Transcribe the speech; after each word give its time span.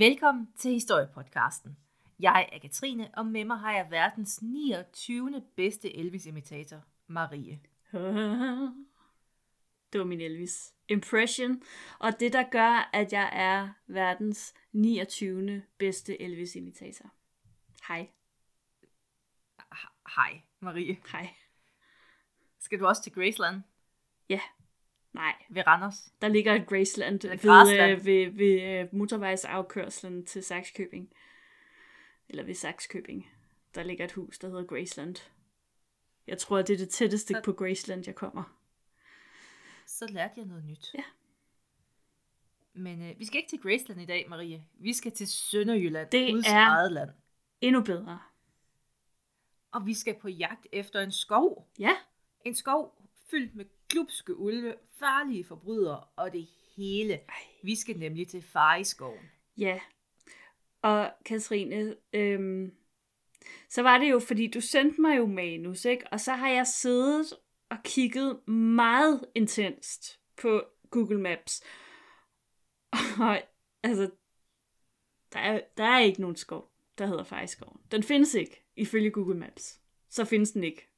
Velkommen 0.00 0.48
til 0.56 0.72
Historiepodcasten. 0.72 1.76
Jeg 2.20 2.48
er 2.52 2.58
Katrine, 2.58 3.10
og 3.14 3.26
med 3.26 3.44
mig 3.44 3.58
har 3.58 3.72
jeg 3.72 3.90
verdens 3.90 4.42
29. 4.42 5.42
bedste 5.56 5.96
Elvis-imitator, 5.96 6.84
Marie. 7.06 7.60
Det 9.92 9.98
var 9.98 10.04
min 10.04 10.20
Elvis 10.20 10.74
impression. 10.88 11.62
Og 11.98 12.20
det, 12.20 12.32
der 12.32 12.50
gør, 12.50 12.90
at 12.92 13.12
jeg 13.12 13.30
er 13.32 13.68
verdens 13.86 14.54
29. 14.72 15.62
bedste 15.78 16.22
Elvis-imitator. 16.22 17.10
Hej. 17.88 18.08
Hej, 20.16 20.40
Marie. 20.60 20.96
Hej. 21.12 21.28
Skal 22.58 22.80
du 22.80 22.86
også 22.86 23.02
til 23.02 23.12
Graceland 23.12 23.62
Ja. 24.28 24.40
Nej. 25.12 25.34
ved 25.50 25.66
Randers? 25.66 26.12
Der 26.22 26.28
ligger 26.28 26.54
et 26.54 26.66
Graceland 26.66 27.20
ved, 27.22 27.90
øh, 27.90 28.04
ved, 28.06 28.30
ved 28.30 28.62
øh, 28.62 28.88
motorvejsafkørslen 28.94 30.26
til 30.26 30.42
Saxkøbing. 30.42 31.12
Eller 32.28 32.42
ved 32.44 32.54
Saxkøbing. 32.54 33.30
Der 33.74 33.82
ligger 33.82 34.04
et 34.04 34.12
hus, 34.12 34.38
der 34.38 34.48
hedder 34.48 34.64
Graceland. 34.66 35.16
Jeg 36.26 36.38
tror, 36.38 36.56
det 36.62 36.70
er 36.70 36.76
det 36.78 36.88
tætteste 36.88 37.34
Så- 37.34 37.42
på 37.44 37.52
Graceland, 37.52 38.02
jeg 38.06 38.14
kommer. 38.14 38.56
Så 39.86 40.06
lærte 40.06 40.34
jeg 40.36 40.44
noget 40.46 40.64
nyt. 40.64 40.90
Ja. 40.94 41.02
Men 42.72 43.02
øh, 43.02 43.18
vi 43.18 43.24
skal 43.24 43.38
ikke 43.38 43.48
til 43.50 43.58
Graceland 43.60 44.00
i 44.00 44.06
dag, 44.06 44.26
Marie. 44.28 44.64
Vi 44.74 44.92
skal 44.92 45.12
til 45.12 45.28
Sønderjylland, 45.28 46.10
Det 46.10 46.32
Guds 46.34 46.46
er- 46.46 46.52
eget 46.52 46.92
land. 46.92 47.10
Endnu 47.60 47.82
bedre. 47.82 48.18
Og 49.72 49.86
vi 49.86 49.94
skal 49.94 50.14
på 50.20 50.28
jagt 50.28 50.66
efter 50.72 51.00
en 51.00 51.12
skov. 51.12 51.68
Ja. 51.78 51.96
En 52.44 52.54
skov 52.54 53.02
fyldt 53.30 53.54
med 53.54 53.64
glupske 53.90 54.36
ulve, 54.36 54.74
farlige 54.98 55.44
forbrydere 55.44 56.04
og 56.16 56.32
det 56.32 56.46
hele. 56.76 57.14
Ej. 57.14 57.44
Vi 57.62 57.76
skal 57.76 57.98
nemlig 57.98 58.28
til 58.28 58.42
Fareskoven. 58.42 59.30
Ja. 59.58 59.80
Og 60.82 61.12
Katrine, 61.24 61.96
øhm, 62.12 62.72
så 63.68 63.82
var 63.82 63.98
det 63.98 64.10
jo, 64.10 64.18
fordi 64.18 64.46
du 64.46 64.60
sendte 64.60 65.00
mig 65.00 65.16
jo 65.16 65.26
manus, 65.26 65.84
ikke? 65.84 66.06
Og 66.12 66.20
så 66.20 66.32
har 66.32 66.48
jeg 66.48 66.66
siddet 66.66 67.32
og 67.70 67.76
kigget 67.84 68.48
meget 68.48 69.24
intenst 69.34 70.20
på 70.36 70.62
Google 70.90 71.20
Maps. 71.20 71.62
Og 73.20 73.42
altså, 73.82 74.10
der 75.32 75.38
er, 75.40 75.60
der 75.76 75.84
er 75.84 75.98
ikke 75.98 76.20
nogen 76.20 76.36
skov, 76.36 76.72
der 76.98 77.06
hedder 77.06 77.24
Fejskoven. 77.24 77.80
Den 77.90 78.02
findes 78.02 78.34
ikke, 78.34 78.64
ifølge 78.76 79.10
Google 79.10 79.38
Maps. 79.38 79.80
Så 80.08 80.24
findes 80.24 80.50
den 80.50 80.64
ikke. 80.64 80.89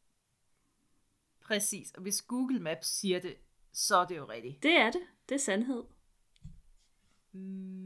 Præcis, 1.44 1.90
og 1.92 2.02
hvis 2.02 2.22
Google 2.22 2.60
Maps 2.60 2.86
siger 2.86 3.20
det, 3.20 3.36
så 3.72 3.96
er 3.96 4.06
det 4.06 4.16
jo 4.16 4.24
rigtigt. 4.24 4.62
Det 4.62 4.76
er 4.76 4.90
det. 4.90 5.00
Det 5.28 5.34
er 5.34 5.38
sandhed. 5.38 5.84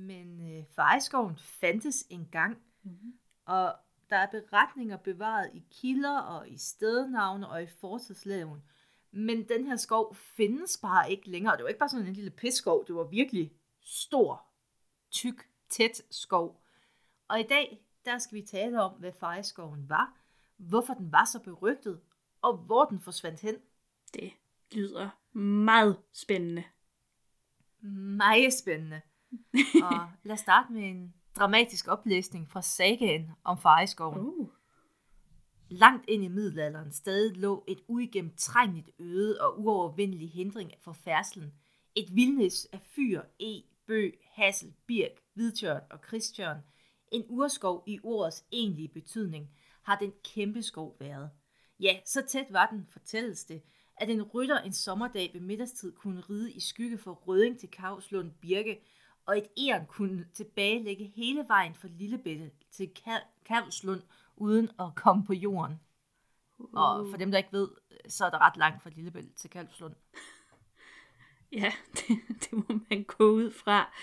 Men 0.06 0.56
øh, 0.58 0.64
Fareskoven 0.74 1.36
fandtes 1.36 2.06
engang, 2.10 2.58
Mm-hmm. 2.82 3.12
og 3.44 3.74
der 4.10 4.16
er 4.16 4.26
beretninger 4.30 4.96
bevaret 4.96 5.50
i 5.54 5.64
kilder 5.70 6.18
og 6.20 6.48
i 6.48 6.56
stednavne 6.58 7.48
og 7.48 7.62
i 7.62 7.66
fortidslæven. 7.66 8.62
Men 9.10 9.48
den 9.48 9.66
her 9.66 9.76
skov 9.76 10.14
findes 10.16 10.78
bare 10.82 11.10
ikke 11.10 11.30
længere. 11.30 11.56
Det 11.56 11.62
var 11.62 11.68
ikke 11.68 11.78
bare 11.78 11.88
sådan 11.88 12.06
en 12.06 12.12
lille 12.12 12.30
pisskov, 12.30 12.86
det 12.86 12.94
var 12.94 13.04
virkelig 13.04 13.52
stor, 13.80 14.46
tyk, 15.10 15.48
tæt 15.68 16.02
skov. 16.10 16.62
Og 17.28 17.40
i 17.40 17.42
dag, 17.42 17.86
der 18.04 18.18
skal 18.18 18.34
vi 18.34 18.42
tale 18.42 18.82
om, 18.82 18.92
hvad 18.92 19.12
Fareskoven 19.12 19.88
var, 19.88 20.16
hvorfor 20.56 20.94
den 20.94 21.12
var 21.12 21.24
så 21.24 21.40
berygtet, 21.40 22.00
og 22.42 22.56
hvor 22.56 22.84
den 22.84 23.00
forsvandt 23.00 23.40
hen. 23.40 23.54
Det 24.14 24.32
lyder 24.72 25.38
meget 25.38 25.96
spændende. 26.12 26.64
Meget 28.16 28.52
spændende. 28.52 29.00
Og 29.90 30.10
lad 30.22 30.32
os 30.32 30.40
starte 30.40 30.72
med 30.72 30.82
en 30.82 31.14
dramatisk 31.36 31.88
oplæsning 31.88 32.50
fra 32.50 32.62
sagaen 32.62 33.30
om 33.44 33.58
Fareskoven. 33.58 34.18
Uh. 34.18 34.48
Langt 35.68 36.04
ind 36.08 36.24
i 36.24 36.28
middelalderen 36.28 36.92
stadig 36.92 37.36
lå 37.36 37.64
et 37.68 37.80
uigennemtrængeligt 37.88 38.90
øde 38.98 39.40
og 39.40 39.60
uovervindelig 39.60 40.30
hindring 40.30 40.72
for 40.80 40.92
færdselen. 40.92 41.52
Et 41.94 42.14
vildnis 42.14 42.68
af 42.72 42.80
fyr, 42.80 43.22
e, 43.40 43.62
bøg, 43.86 44.18
hassel, 44.32 44.74
birk, 44.86 45.10
hvidtjørn 45.34 45.82
og 45.90 46.00
kristjørn. 46.00 46.58
En 47.12 47.24
urskov 47.28 47.84
i 47.86 48.00
ordets 48.02 48.44
egentlige 48.52 48.88
betydning 48.88 49.50
har 49.82 49.98
den 49.98 50.12
kæmpe 50.24 50.62
skov 50.62 50.96
været. 51.00 51.30
Ja, 51.80 51.98
så 52.04 52.22
tæt 52.28 52.46
var 52.50 52.66
den, 52.66 52.86
fortælles 52.90 53.44
det, 53.44 53.62
at 53.96 54.10
en 54.10 54.22
rytter 54.22 54.60
en 54.60 54.72
sommerdag 54.72 55.30
ved 55.32 55.40
middagstid 55.40 55.92
kunne 55.92 56.20
ride 56.20 56.52
i 56.52 56.60
skygge 56.60 56.98
for 56.98 57.12
Røding 57.12 57.58
til 57.58 57.70
Kavslund 57.70 58.30
Birke, 58.40 58.80
og 59.26 59.38
et 59.38 59.46
æren 59.58 59.86
kunne 59.86 60.26
tilbagelægge 60.34 61.12
hele 61.16 61.44
vejen 61.48 61.74
fra 61.74 61.88
Lillebætte 61.88 62.50
til 62.72 62.90
Ka- 62.98 63.42
Kavslund 63.44 64.02
uden 64.36 64.70
at 64.78 64.86
komme 64.96 65.24
på 65.24 65.32
jorden. 65.32 65.80
Og 66.58 67.06
for 67.10 67.16
dem, 67.16 67.30
der 67.30 67.38
ikke 67.38 67.52
ved, 67.52 67.68
så 68.08 68.24
er 68.24 68.30
der 68.30 68.38
ret 68.38 68.56
langt 68.56 68.82
fra 68.82 68.90
Lillebælt 68.90 69.36
til 69.36 69.50
Kalvslund. 69.50 69.94
Ja, 71.52 71.72
det, 71.92 72.18
det 72.40 72.52
må 72.52 72.80
man 72.90 73.04
gå 73.04 73.30
ud 73.30 73.50
fra. 73.50 73.94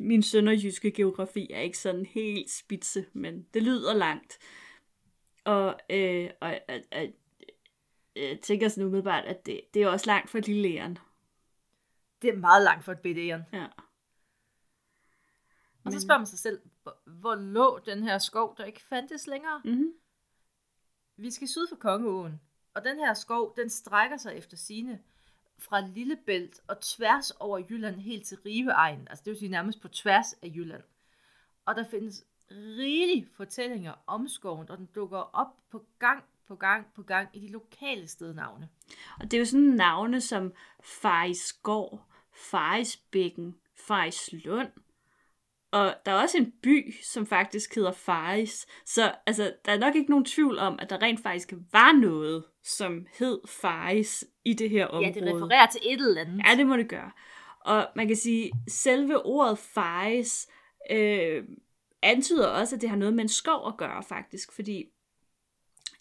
Min 0.00 0.22
sønderjyske 0.22 0.90
geografi 0.90 1.52
er 1.52 1.60
ikke 1.60 1.78
sådan 1.78 2.06
helt 2.06 2.50
spidse, 2.50 3.06
men 3.12 3.46
det 3.54 3.62
lyder 3.62 3.94
langt. 3.94 4.38
Og, 5.44 5.80
øh, 5.90 6.30
og, 6.40 6.60
og, 6.68 6.80
og 6.92 7.06
jeg 8.16 8.40
tænker 8.42 8.68
sådan 8.68 8.84
umiddelbart, 8.84 9.24
at 9.24 9.46
det, 9.46 9.60
det 9.74 9.82
er 9.82 9.88
også 9.88 10.06
langt 10.06 10.30
fra 10.30 10.38
lille 10.38 10.68
æren. 10.68 10.98
Det 12.22 12.30
er 12.30 12.36
meget 12.36 12.64
langt 12.64 12.84
for 12.84 12.92
et 12.92 13.00
bitte 13.00 13.28
æren. 13.28 13.42
Ja. 13.52 13.66
Og 15.84 15.92
så 15.92 16.00
spørger 16.00 16.18
man 16.18 16.26
sig 16.26 16.38
selv, 16.38 16.60
hvor, 16.82 16.98
hvor 17.06 17.34
lå 17.34 17.78
den 17.86 18.02
her 18.02 18.18
skov, 18.18 18.54
der 18.56 18.64
ikke 18.64 18.82
fandtes 18.82 19.26
længere? 19.26 19.60
Mm-hmm. 19.64 19.92
Vi 21.16 21.30
skal 21.30 21.48
syd 21.48 21.68
for 21.68 21.76
Kongeåen, 21.76 22.40
og 22.74 22.84
den 22.84 22.98
her 22.98 23.14
skov, 23.14 23.56
den 23.56 23.70
strækker 23.70 24.16
sig 24.16 24.34
efter 24.34 24.56
sine 24.56 25.00
fra 25.58 25.80
Lillebælt 25.80 26.60
og 26.68 26.80
tværs 26.80 27.30
over 27.30 27.58
Jylland 27.58 28.00
helt 28.00 28.26
til 28.26 28.38
Riveegnen. 28.46 29.08
Altså 29.08 29.22
det 29.24 29.30
vil 29.30 29.38
sige 29.38 29.50
nærmest 29.50 29.80
på 29.80 29.88
tværs 29.88 30.32
af 30.32 30.52
Jylland. 30.54 30.82
Og 31.64 31.74
der 31.74 31.84
findes 31.84 32.24
rigelige 32.78 33.28
fortællinger 33.36 33.92
om 34.06 34.28
skoven, 34.28 34.70
og 34.70 34.78
den 34.78 34.88
dukker 34.94 35.18
op 35.18 35.48
på 35.70 35.84
gang 35.98 36.24
på 36.48 36.56
gang 36.56 36.86
på 36.96 37.02
gang 37.02 37.28
i 37.32 37.40
de 37.40 37.52
lokale 37.52 38.08
stednavne. 38.08 38.68
Og 39.20 39.30
det 39.30 39.34
er 39.34 39.38
jo 39.38 39.44
sådan 39.44 39.66
navne 39.66 40.20
som 40.20 40.52
Fejsgård, 40.82 42.06
Fejsbækken, 42.34 43.56
Fejslund. 43.76 44.68
Og 45.70 45.94
der 46.06 46.12
er 46.12 46.22
også 46.22 46.38
en 46.38 46.52
by, 46.62 46.94
som 47.02 47.26
faktisk 47.26 47.74
hedder 47.74 47.92
Fejs. 47.92 48.66
Så 48.86 49.14
altså, 49.26 49.54
der 49.64 49.72
er 49.72 49.78
nok 49.78 49.94
ikke 49.94 50.10
nogen 50.10 50.24
tvivl 50.24 50.58
om, 50.58 50.78
at 50.82 50.90
der 50.90 51.02
rent 51.02 51.22
faktisk 51.22 51.52
var 51.72 51.92
noget, 51.92 52.44
som 52.62 53.06
hed 53.18 53.40
Fejs 53.48 54.24
i 54.44 54.54
det 54.54 54.70
her 54.70 54.86
område. 54.86 55.06
Ja, 55.06 55.12
det 55.12 55.34
refererer 55.34 55.66
til 55.66 55.80
et 55.84 56.00
eller 56.00 56.20
andet. 56.20 56.42
Ja, 56.46 56.56
det 56.56 56.66
må 56.66 56.76
det 56.76 56.88
gøre. 56.88 57.10
Og 57.64 57.88
man 57.96 58.06
kan 58.06 58.16
sige, 58.16 58.52
selve 58.68 59.26
ordet 59.26 59.58
fejs 59.58 60.48
øh, 60.90 61.44
antyder 62.02 62.48
også, 62.48 62.76
at 62.76 62.82
det 62.82 62.88
har 62.88 62.96
noget 62.96 63.14
med 63.14 63.24
en 63.24 63.28
skov 63.28 63.68
at 63.68 63.76
gøre, 63.76 64.02
faktisk. 64.02 64.52
Fordi 64.52 64.84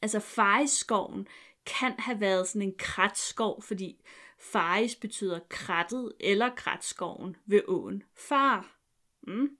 altså 0.01 0.19
fejsskoven 0.19 1.27
kan 1.65 1.95
have 1.99 2.19
været 2.19 2.47
sådan 2.47 2.67
en 2.67 2.75
kratskov, 2.77 3.61
fordi 3.61 4.03
fejs 4.39 4.95
betyder 4.95 5.39
krattet 5.49 6.13
eller 6.19 6.49
kratskoven 6.55 7.35
ved 7.45 7.61
åen. 7.67 8.03
Far, 8.15 8.75
mm, 9.21 9.57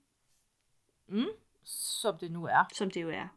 Mm, 1.06 1.28
som 1.64 2.18
det 2.18 2.32
nu 2.32 2.44
er. 2.44 2.64
som 2.72 2.90
det 2.90 3.02
jo 3.02 3.10
er. 3.10 3.28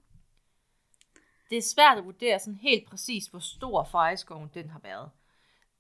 Det 1.49 1.57
er 1.57 1.61
svært 1.61 1.97
at 1.97 2.05
vurdere 2.05 2.39
sådan 2.39 2.55
helt 2.55 2.89
præcis, 2.89 3.27
hvor 3.27 3.39
stor 3.39 3.83
Fareskoven 3.83 4.49
den 4.53 4.69
har 4.69 4.79
været. 4.79 5.09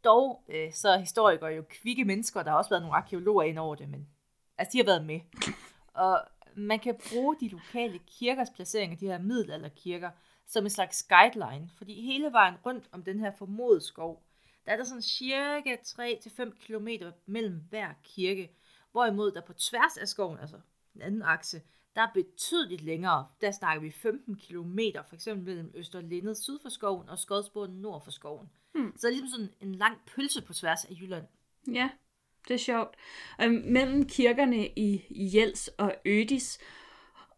Dog 0.03 0.43
øh, 0.49 0.73
så 0.73 0.89
er 0.89 0.97
historikere 0.97 1.49
jo 1.49 1.65
kvikke 1.69 2.05
mennesker, 2.05 2.43
der 2.43 2.51
har 2.51 2.57
også 2.57 2.69
været 2.69 2.81
nogle 2.81 2.95
arkeologer 2.97 3.43
ind 3.43 3.59
over 3.59 3.75
det, 3.75 3.89
men 3.89 4.07
altså 4.57 4.71
de 4.71 4.77
har 4.77 4.85
været 4.85 5.05
med. 5.05 5.19
Og 6.03 6.27
man 6.55 6.79
kan 6.79 6.99
bruge 7.09 7.35
de 7.39 7.47
lokale 7.47 7.99
kirkers 7.99 8.49
placering, 8.49 8.99
de 8.99 9.07
her 9.07 9.19
middelalderkirker, 9.19 10.09
som 10.47 10.63
en 10.63 10.69
slags 10.69 11.03
guideline, 11.03 11.69
fordi 11.77 12.01
hele 12.01 12.31
vejen 12.31 12.55
rundt 12.65 12.89
om 12.91 13.03
den 13.03 13.19
her 13.19 13.31
formodede 13.31 13.81
skov, 13.81 14.23
der 14.65 14.71
er 14.71 14.77
der 14.77 14.83
sådan 14.83 15.01
cirka 15.01 15.75
3-5 15.75 16.65
km 16.65 16.87
mellem 17.25 17.61
hver 17.69 17.93
kirke, 18.03 18.51
hvorimod 18.91 19.31
der 19.31 19.41
på 19.41 19.53
tværs 19.53 19.97
af 19.97 20.07
skoven, 20.07 20.39
altså 20.39 20.57
den 20.93 21.01
anden 21.01 21.21
akse, 21.21 21.61
der 21.95 22.01
er 22.01 22.11
betydeligt 22.13 22.81
længere. 22.81 23.27
Der 23.41 23.51
snakker 23.51 23.81
vi 23.81 23.91
15 23.91 24.35
km, 24.35 24.79
for 25.07 25.15
eksempel 25.15 25.45
mellem 25.45 25.71
Østerlindet 25.75 26.37
syd 26.37 26.59
for 26.61 26.69
skoven 26.69 27.09
og 27.09 27.19
Skodsboden 27.19 27.75
nord 27.75 28.03
for 28.03 28.11
skoven. 28.11 28.49
Hmm. 28.73 28.93
Så 28.97 29.07
det 29.07 29.13
er 29.13 29.21
ligesom 29.21 29.29
sådan 29.29 29.53
en 29.61 29.75
lang 29.75 29.97
pølse 30.15 30.41
på 30.41 30.53
tværs 30.53 30.85
af 30.85 30.91
Jylland. 30.91 31.25
Ja, 31.71 31.89
det 32.47 32.53
er 32.53 32.57
sjovt. 32.57 32.95
Øhm, 33.41 33.63
mellem 33.65 34.05
kirkerne 34.07 34.67
i 34.67 35.01
Jels 35.09 35.67
og 35.67 35.95
Ødis, 36.05 36.59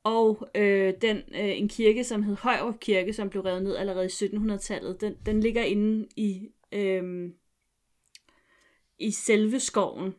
og 0.03 0.49
øh, 0.55 0.93
den, 1.01 1.17
øh, 1.17 1.57
en 1.57 1.69
kirke, 1.69 2.03
som 2.03 2.23
hed 2.23 2.35
Højrup 2.35 2.79
Kirke, 2.79 3.13
som 3.13 3.29
blev 3.29 3.43
revet 3.43 3.63
ned 3.63 3.75
allerede 3.75 4.05
i 4.05 4.27
1700-tallet, 4.27 5.01
den, 5.01 5.17
den 5.25 5.39
ligger 5.39 5.63
inde 5.63 6.07
i, 6.15 6.49
øh, 6.71 7.31
i 8.99 9.11
selve 9.11 9.59
skoven. 9.59 10.15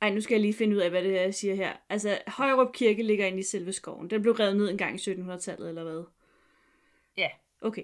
Ej, 0.00 0.10
nu 0.10 0.20
skal 0.20 0.34
jeg 0.34 0.40
lige 0.40 0.54
finde 0.54 0.76
ud 0.76 0.80
af, 0.80 0.90
hvad 0.90 1.02
det 1.02 1.18
er, 1.18 1.22
jeg 1.22 1.34
siger 1.34 1.54
her. 1.54 1.72
Altså, 1.88 2.18
Højrup 2.26 2.72
Kirke 2.72 3.02
ligger 3.02 3.26
inde 3.26 3.38
i 3.38 3.42
selve 3.42 3.72
skoven. 3.72 4.10
Den 4.10 4.22
blev 4.22 4.34
revet 4.34 4.56
ned 4.56 4.70
en 4.70 4.78
gang 4.78 4.94
i 4.94 5.10
1700-tallet, 5.10 5.68
eller 5.68 5.84
hvad? 5.84 6.04
Ja. 7.16 7.28
Okay. 7.60 7.82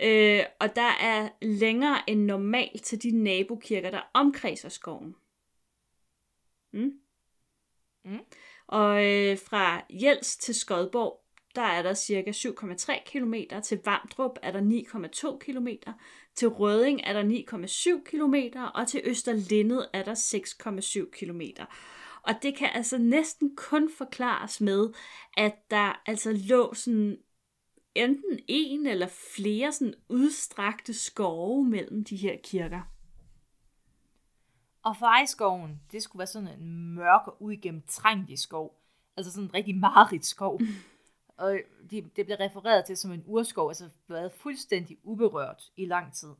Øh, 0.00 0.42
og 0.60 0.76
der 0.76 0.92
er 1.00 1.28
længere 1.42 2.10
end 2.10 2.24
normalt 2.24 2.84
til 2.84 3.02
de 3.02 3.10
nabokirker, 3.10 3.90
der 3.90 4.10
omkredser 4.14 4.68
skoven. 4.68 5.16
Mm? 6.72 6.92
Mm. 8.04 8.18
Og 8.66 9.06
øh, 9.06 9.38
fra 9.38 9.82
Jels 9.90 10.36
til 10.36 10.54
Skodborg, 10.54 11.24
der 11.54 11.62
er 11.62 11.82
der 11.82 11.94
cirka 11.94 12.30
7,3 12.30 13.04
km. 13.06 13.34
Til 13.64 13.80
Vamdrup 13.84 14.38
er 14.42 14.50
der 14.50 14.60
9,2 15.32 15.38
km. 15.38 15.68
Til 16.34 16.48
Røding 16.48 17.00
er 17.04 17.12
der 17.12 17.22
9,7 17.98 18.04
km. 18.04 18.58
Og 18.74 18.88
til 18.88 19.00
Østerlindet 19.04 19.88
er 19.92 20.02
der 20.02 20.14
6,7 20.14 21.10
km. 21.10 21.40
Og 22.22 22.34
det 22.42 22.56
kan 22.56 22.68
altså 22.74 22.98
næsten 22.98 23.56
kun 23.56 23.90
forklares 23.98 24.60
med, 24.60 24.88
at 25.36 25.54
der 25.70 26.02
altså 26.06 26.32
lå 26.32 26.74
sådan 26.74 27.18
enten 27.98 28.40
en 28.48 28.86
eller 28.86 29.06
flere 29.36 29.72
sådan 29.72 29.94
udstrakte 30.08 30.94
skove 30.94 31.64
mellem 31.64 32.04
de 32.04 32.16
her 32.16 32.36
kirker. 32.42 32.80
Og 34.82 34.96
Fejskoven, 34.96 35.80
det 35.92 36.02
skulle 36.02 36.18
være 36.18 36.26
sådan 36.26 36.48
en 36.48 36.94
mørk 36.94 37.26
og 37.26 37.42
uigennemtrængelig 37.42 38.38
skov. 38.38 38.80
Altså 39.16 39.32
sådan 39.32 39.44
en 39.44 39.54
rigtig 39.54 39.76
mareridt 39.76 40.26
skov. 40.26 40.60
og 41.36 41.58
de, 41.90 42.10
det 42.16 42.26
blev 42.26 42.36
refereret 42.36 42.84
til 42.84 42.96
som 42.96 43.12
en 43.12 43.24
urskov, 43.26 43.68
altså 43.68 43.88
været 44.08 44.32
fuldstændig 44.32 44.98
uberørt 45.02 45.62
i 45.76 45.86
lang 45.86 46.12
tid. 46.12 46.30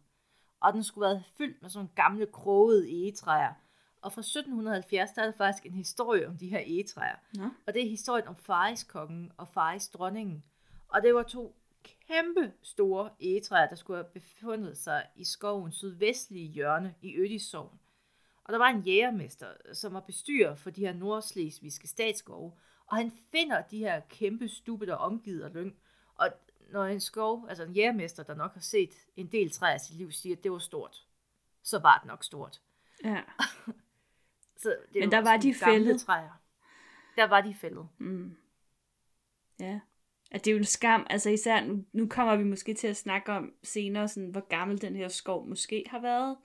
Og 0.61 0.73
den 0.73 0.85
skulle 0.85 1.09
være 1.09 1.23
fyldt 1.39 1.63
med 1.63 1.71
sådan 1.71 1.91
gamle 1.95 2.27
krogede 2.27 2.91
egetræer. 2.91 3.53
Og 4.03 4.13
fra 4.13 4.21
1770, 4.21 5.11
der 5.11 5.23
er 5.23 5.27
der 5.27 5.37
faktisk 5.37 5.67
en 5.67 5.75
historie 5.75 6.29
om 6.29 6.37
de 6.37 6.49
her 6.49 6.63
egetræer. 6.67 7.17
Nå. 7.35 7.45
Og 7.67 7.75
det 7.75 7.85
er 7.85 7.91
historien 7.91 8.29
om 8.29 8.37
Fariskongen 8.37 9.33
og 9.37 9.49
Faris 9.49 9.89
dronningen. 9.89 10.45
Og 10.89 11.03
det 11.03 11.15
var 11.15 11.23
to 11.23 11.57
kæmpe 11.83 12.53
store 12.63 13.11
egetræer, 13.21 13.69
der 13.69 13.77
skulle 13.77 13.97
have 13.97 14.13
befundet 14.13 14.79
sig 14.79 15.07
i 15.17 15.25
skovens 15.25 15.77
sydvestlige 15.77 16.49
hjørne 16.49 16.95
i 17.03 17.17
Ødisovn. 17.17 17.79
Og 18.45 18.53
der 18.53 18.59
var 18.59 18.69
en 18.69 18.81
jægermester, 18.81 19.47
som 19.73 19.95
var 19.95 20.01
bestyrer 20.01 20.55
for 20.55 20.71
de 20.71 20.81
her 20.81 20.93
nordslesvigske 20.93 21.89
statsskove, 21.89 22.53
og 22.87 22.97
han 22.97 23.13
finder 23.31 23.63
de 23.63 23.79
her 23.79 24.01
kæmpe 24.01 24.49
stube, 24.49 24.87
der 24.87 24.93
er 24.93 24.97
omgivet 24.97 25.43
af 25.43 25.55
lyng. 25.55 25.77
Og 26.15 26.29
når 26.71 26.85
en 26.85 27.01
skov, 27.01 27.47
altså 27.49 27.65
en 27.65 27.73
jægermester, 27.73 28.23
der 28.23 28.35
nok 28.35 28.55
har 28.55 28.61
set 28.61 28.91
en 29.17 29.27
del 29.27 29.51
træer 29.51 29.77
i 29.77 29.79
sit 29.79 29.97
liv, 29.97 30.13
siger, 30.13 30.37
at 30.37 30.45
det 30.45 30.53
var 30.53 30.59
stort, 30.59 31.07
så 31.63 31.79
var 31.79 31.99
det 31.99 32.07
nok 32.07 32.25
stort. 32.25 32.61
Ja. 33.05 33.23
Så 34.57 34.77
det 34.93 35.01
Men 35.01 35.11
der 35.11 35.21
var 35.21 35.37
de 35.37 35.55
fældet. 35.55 36.01
Træer. 36.01 36.41
Der 37.17 37.25
var 37.25 37.41
de 37.41 37.55
fældet. 37.55 37.89
Mm. 37.99 38.37
Ja. 39.61 39.81
At 40.31 40.45
det 40.45 40.51
er 40.51 40.53
jo 40.53 40.59
en 40.59 40.65
skam, 40.65 41.07
altså 41.11 41.31
især 41.31 41.65
nu, 41.65 41.85
nu 41.93 42.07
kommer 42.07 42.37
vi 42.37 42.45
måske 42.45 42.75
til 42.75 42.87
at 42.87 42.97
snakke 42.97 43.33
om 43.33 43.53
senere, 43.63 44.09
sådan, 44.09 44.29
hvor 44.29 44.49
gammel 44.49 44.81
den 44.83 44.97
her 44.97 45.09
skov 45.09 45.49
måske 45.49 45.85
har 45.87 46.01
været. 46.01 46.37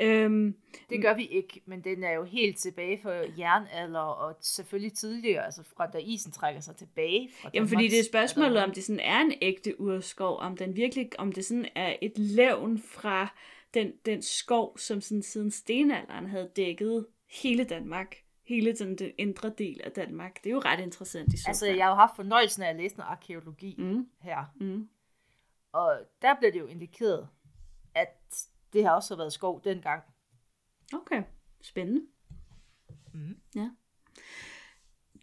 Øhm, 0.00 0.56
Det 0.90 1.02
gør 1.02 1.14
vi 1.14 1.26
ikke, 1.26 1.60
men 1.66 1.80
den 1.84 2.04
er 2.04 2.12
jo 2.12 2.24
helt 2.24 2.58
tilbage 2.58 2.98
for 3.02 3.10
jernalder, 3.38 4.00
og 4.00 4.36
selvfølgelig 4.40 4.92
tidligere, 4.92 5.44
altså 5.44 5.62
fra 5.76 5.86
da 5.86 5.98
isen 5.98 6.32
trækker 6.32 6.60
sig 6.60 6.76
tilbage. 6.76 7.30
Fra 7.42 7.50
jamen 7.54 7.68
fordi 7.68 7.88
det 7.88 7.98
er 7.98 8.04
spørgsmålet, 8.04 8.56
om 8.64 8.70
det 8.70 8.84
sådan 8.84 9.00
er 9.00 9.20
en 9.20 9.32
ægte 9.42 9.80
urskov, 9.80 10.38
om 10.38 10.56
den 10.56 10.76
virkelig, 10.76 11.10
om 11.18 11.32
det 11.32 11.44
sådan 11.44 11.66
er 11.74 11.96
et 12.02 12.18
levn 12.18 12.78
fra 12.78 13.28
den, 13.74 13.92
den 14.06 14.22
skov, 14.22 14.78
som 14.78 15.00
sådan 15.00 15.22
siden 15.22 15.50
stenalderen 15.50 16.26
havde 16.26 16.50
dækket 16.56 17.06
hele 17.30 17.64
Danmark. 17.64 18.16
Hele 18.54 18.72
den, 18.72 18.98
den 18.98 19.12
indre 19.18 19.52
del 19.58 19.80
af 19.84 19.92
Danmark. 19.92 20.44
Det 20.44 20.50
er 20.50 20.54
jo 20.54 20.58
ret 20.60 20.80
interessant 20.80 21.32
i 21.32 21.36
så 21.36 21.44
Altså, 21.48 21.66
jeg 21.66 21.84
har 21.84 21.90
jo 21.90 21.96
haft 21.96 22.16
fornøjelsen 22.16 22.62
af 22.62 22.68
at 22.70 22.76
læse 22.76 22.96
noget 22.96 23.10
arkeologi 23.10 23.74
Mm. 23.78 24.06
her, 24.20 24.44
Mm. 24.60 24.88
og 25.72 25.98
der 26.22 26.34
blev 26.38 26.52
det 26.52 26.58
jo 26.60 26.66
indikeret, 26.66 27.28
at 27.94 28.46
det 28.72 28.84
har 28.84 28.90
også 28.90 29.16
været 29.16 29.32
skov 29.32 29.64
dengang. 29.64 30.02
Okay, 30.94 31.22
spændende. 31.62 32.02
Mhm. 33.14 33.36
Ja. 33.54 33.70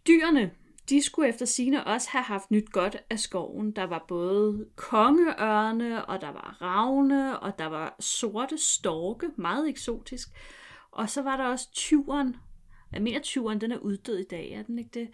Dyrene, 0.08 0.52
de 0.90 1.02
skulle 1.02 1.30
efter 1.30 1.46
sine 1.46 1.88
også 1.88 2.10
have 2.10 2.24
haft 2.24 2.52
nyt 2.52 2.72
godt 2.72 2.98
af 3.10 3.20
skoven. 3.20 3.72
Der 3.72 3.84
var 3.84 4.06
både 4.08 4.70
kongeørne, 4.76 6.06
og 6.06 6.22
der 6.22 6.30
var 6.30 6.58
ravne, 6.62 7.40
og 7.40 7.60
der 7.60 7.66
var 7.66 7.96
sorte 8.00 8.58
storke, 8.58 9.32
meget 9.38 9.70
eksotisk. 9.70 10.30
Og 10.92 11.10
så 11.10 11.22
var 11.22 11.38
der 11.38 11.44
også 11.46 11.72
tyveren. 11.72 12.36
Tyveren, 13.24 13.62
den 13.62 13.72
er 13.72 13.78
uddød 13.78 14.18
i 14.18 14.24
dag, 14.24 14.52
er 14.52 14.64
den 14.64 14.80
ikke 14.80 14.92
det? 14.94 15.10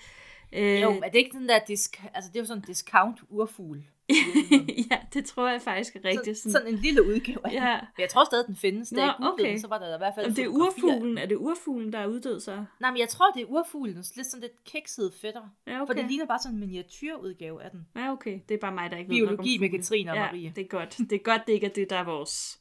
Øh, 0.54 0.81
Jo, 0.81 0.92
er 1.04 1.10
det 1.10 1.16
ikke 1.18 1.38
den 1.38 1.50
der, 1.50 1.60
disk- 1.60 2.04
altså 2.13 2.30
det 2.33 2.36
er 2.36 2.42
jo 2.42 2.45
sådan 2.45 2.63
en 2.63 2.68
discount 2.68 3.19
urfugl. 3.30 3.83
ja, 4.92 4.98
det 5.13 5.25
tror 5.25 5.50
jeg 5.50 5.62
faktisk 5.62 5.95
er 5.95 6.00
rigtigt. 6.06 6.38
sådan, 6.38 6.51
sådan 6.51 6.68
en 6.68 6.75
lille 6.75 7.06
udgave. 7.06 7.39
Ja. 7.51 7.74
Men 7.74 8.01
jeg 8.01 8.10
tror 8.10 8.25
stadig, 8.25 8.48
den 8.48 8.56
findes. 8.56 8.89
Da 8.89 8.95
Nå, 8.95 9.01
jeg 9.01 9.16
googlede 9.18 9.33
okay. 9.33 9.50
den, 9.51 9.60
så 9.60 9.68
var 9.68 9.77
der 9.80 9.95
i 9.95 9.98
hvert 9.98 10.13
fald 10.16 10.25
Om 10.25 10.33
det 10.33 10.44
er 10.44 10.48
urfuglen, 10.48 11.18
er 11.18 11.25
det 11.25 11.36
urfuglen, 11.36 11.94
der 11.94 12.00
er 12.00 12.07
uddød 12.07 12.39
så? 12.39 12.66
Nej, 12.80 12.92
men 12.92 13.00
jeg 13.00 13.10
tror, 13.10 13.31
det 13.31 13.42
er 13.42 13.45
urfuglen. 13.45 13.95
Lidt 14.16 14.27
sådan 14.27 14.42
lidt 14.42 14.63
kiksede 14.63 15.12
fætter. 15.22 15.42
Ja, 15.68 15.80
For 15.80 15.86
det 15.86 15.89
okay. 16.00 16.07
ligner 16.07 16.25
bare 16.25 16.39
sådan 16.39 16.54
en 16.54 16.60
miniatyrudgave 16.60 17.63
af 17.63 17.72
den. 17.72 17.88
Ja, 17.95 18.12
okay. 18.12 18.39
Det 18.50 18.56
er 18.56 18.60
bare 18.60 18.74
mig, 18.74 18.92
der 18.92 18.98
ikke 18.98 19.10
ved 19.10 19.19
nok 19.22 19.30
om 19.30 19.36
Biologi 19.38 19.57
med. 19.57 19.69
Katrine 19.69 20.12
og 20.12 20.16
ja, 20.18 20.25
Marie. 20.25 20.54
det 20.56 20.63
er 20.63 20.68
godt. 20.68 20.98
Det 20.98 21.12
er 21.12 21.24
godt, 21.24 21.42
det 21.48 21.54
ikke 21.54 21.66
er 21.66 21.74
det, 21.74 21.89
der 21.89 21.95
er 21.95 22.04
vores 22.04 22.60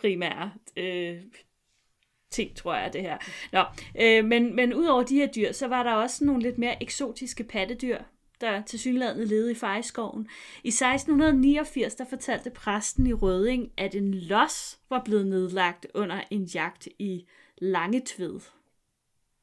primære 0.00 0.52
øh, 0.76 1.16
ting, 2.32 2.56
tror 2.56 2.74
jeg, 2.74 2.92
det 2.92 3.00
her. 3.00 3.18
Nå, 3.52 3.64
øh, 4.00 4.24
men, 4.24 4.56
men 4.56 4.74
udover 4.74 5.02
de 5.02 5.14
her 5.14 5.26
dyr, 5.26 5.52
så 5.52 5.68
var 5.68 5.82
der 5.82 5.92
også 5.92 6.24
nogle 6.24 6.42
lidt 6.42 6.58
mere 6.58 6.82
eksotiske 6.82 7.44
pattedyr, 7.44 7.98
der 8.40 8.62
til 8.62 8.78
synlandet 8.78 9.28
levede 9.28 9.52
i 9.52 9.54
Fejskoven. 9.54 10.28
I 10.64 10.68
1689, 10.68 11.94
der 11.94 12.04
fortalte 12.04 12.50
præsten 12.50 13.06
i 13.06 13.12
Røding, 13.12 13.72
at 13.76 13.94
en 13.94 14.14
los 14.14 14.78
var 14.90 15.02
blevet 15.04 15.26
nedlagt 15.26 15.86
under 15.94 16.22
en 16.30 16.44
jagt 16.44 16.88
i 16.98 17.26
Langetved. 17.58 18.40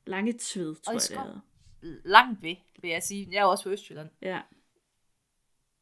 Langetved, 0.05 0.75
tror 0.75 0.93
jeg, 0.93 1.01
det 1.01 1.17
hedder. 1.17 1.39
Langt 2.05 2.43
ved, 2.43 2.55
vil 2.81 2.91
jeg 2.91 3.03
sige. 3.03 3.27
Jeg 3.31 3.39
er 3.39 3.45
også 3.45 3.63
fra 3.63 3.71
Østjylland. 3.71 4.09
Ja. 4.21 4.41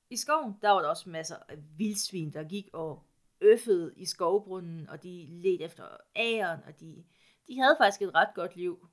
I 0.09 0.18
skoven, 0.18 0.54
der 0.62 0.69
var 0.69 0.81
der 0.81 0.89
også 0.89 1.09
masser 1.09 1.36
af 1.50 1.57
vildsvin, 1.77 2.33
der 2.33 2.44
gik 2.44 2.66
og 2.73 3.06
øffede 3.41 3.94
i 3.97 4.06
skovbrunden, 4.06 4.89
og 4.89 5.03
de 5.03 5.27
ledte 5.29 5.63
efter 5.63 5.83
æren, 6.15 6.59
og 6.67 6.79
de, 6.79 7.03
de 7.47 7.59
havde 7.59 7.75
faktisk 7.79 8.01
et 8.01 8.15
ret 8.15 8.33
godt 8.35 8.56
liv. 8.56 8.87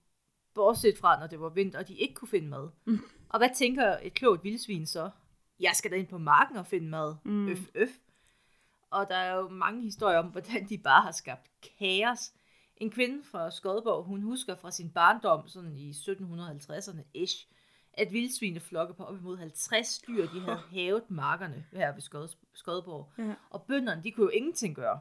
Bortset 0.55 0.99
fra, 0.99 1.21
når 1.21 1.27
det 1.27 1.41
var 1.41 1.49
vinter, 1.49 1.79
og 1.79 1.89
de 1.89 1.95
ikke 1.95 2.15
kunne 2.15 2.29
finde 2.29 2.49
mad. 2.49 2.69
Mm. 2.85 2.99
Og 3.29 3.39
hvad 3.39 3.51
tænker 3.57 3.97
et 4.03 4.15
klogt 4.15 4.45
vildsvin 4.45 4.87
så? 4.87 5.11
Jeg 5.61 5.73
skal 5.75 5.91
da 5.91 5.97
ind 5.97 6.07
på 6.07 6.19
marken 6.19 6.57
og 6.57 6.67
finde 6.67 6.89
mad. 6.89 7.17
Mm. 7.25 7.49
Øf, 7.49 7.59
øf. 7.75 7.91
Og 8.91 9.09
der 9.09 9.17
er 9.17 9.37
jo 9.37 9.49
mange 9.49 9.83
historier 9.83 10.19
om, 10.19 10.27
hvordan 10.27 10.69
de 10.69 10.79
bare 10.79 11.03
har 11.03 11.13
skabt 11.13 11.51
kaos. 11.79 12.33
En 12.77 12.91
kvinde 12.91 13.25
fra 13.25 13.51
Skodborg, 13.51 14.05
hun 14.05 14.23
husker 14.23 14.55
fra 14.55 14.71
sin 14.71 14.91
barndom, 14.91 15.49
sådan 15.49 15.77
i 15.77 15.91
1750'erne 15.91 17.03
ish, 17.15 17.49
at 17.97 18.13
vildsvineflokke 18.13 18.95
på 18.95 19.05
op 19.05 19.17
imod 19.17 19.37
50 19.39 19.99
dyr, 19.99 20.27
de 20.27 20.41
havde 20.41 20.61
hævet 20.71 21.11
markerne 21.11 21.67
her 21.73 21.93
ved 21.93 22.03
Skod- 22.03 22.37
Skodborg. 22.55 23.13
Ja. 23.19 23.35
Og 23.51 23.63
bønderne, 23.63 24.03
de 24.03 24.11
kunne 24.13 24.25
jo 24.25 24.31
ingenting 24.31 24.77
gøre. 24.77 25.01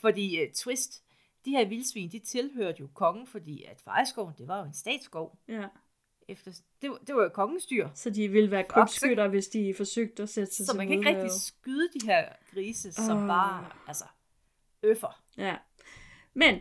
Fordi 0.00 0.42
uh, 0.46 0.52
twist, 0.54 1.04
de 1.44 1.50
her 1.50 1.68
vildsvin, 1.68 2.10
de 2.12 2.18
tilhørte 2.18 2.80
jo 2.80 2.88
kongen, 2.94 3.26
fordi 3.26 3.64
at 3.64 3.80
Fejskoven, 3.80 4.34
det 4.38 4.48
var 4.48 4.58
jo 4.58 4.64
en 4.64 4.74
statsskov. 4.74 5.38
ja. 5.48 5.66
Efter, 6.28 6.50
det, 6.82 6.90
var, 6.90 6.96
det 7.06 7.14
var 7.14 7.22
jo 7.22 7.28
kongens 7.28 7.66
dyr. 7.66 7.88
Så 7.94 8.10
de 8.10 8.28
ville 8.28 8.50
være 8.50 8.64
krybskytter, 8.68 9.28
hvis 9.28 9.48
de 9.48 9.74
forsøgte 9.76 10.22
at 10.22 10.28
sætte 10.28 10.54
sig 10.54 10.66
Så 10.66 10.76
man 10.76 10.88
kan 10.88 10.98
ikke 10.98 11.08
rigtig 11.08 11.30
skyde 11.30 11.88
de 12.00 12.06
her 12.06 12.28
grise, 12.54 12.92
som 12.92 13.18
Åh. 13.18 13.26
bare, 13.26 13.66
altså, 13.86 14.04
øffer. 14.82 15.22
Ja. 15.36 15.56
Men 16.34 16.60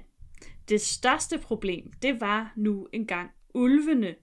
det 0.69 0.81
største 0.81 1.37
problem, 1.39 1.91
det 2.01 2.21
var 2.21 2.53
nu 2.55 2.87
engang 2.93 3.31
ulvene. 3.53 4.15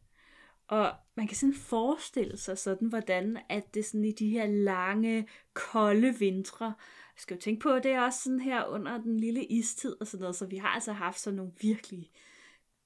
Og 0.66 0.92
man 1.16 1.26
kan 1.26 1.36
sådan 1.36 1.54
forestille 1.54 2.36
sig 2.36 2.58
sådan, 2.58 2.88
hvordan 2.88 3.38
at 3.48 3.74
det 3.74 3.84
sådan 3.84 4.04
i 4.04 4.12
de 4.12 4.28
her 4.28 4.46
lange, 4.46 5.28
kolde 5.54 6.14
vintre, 6.18 6.64
jeg 6.64 7.20
skal 7.20 7.34
jo 7.34 7.40
tænke 7.40 7.60
på, 7.60 7.68
at 7.68 7.82
det 7.82 7.90
er 7.90 8.00
også 8.00 8.22
sådan 8.22 8.40
her 8.40 8.64
under 8.64 8.98
den 8.98 9.20
lille 9.20 9.44
istid 9.44 9.96
og 10.00 10.06
sådan 10.06 10.22
noget, 10.22 10.36
så 10.36 10.46
vi 10.46 10.56
har 10.56 10.68
altså 10.68 10.92
haft 10.92 11.20
sådan 11.20 11.36
nogle 11.36 11.52
virkelig 11.60 12.10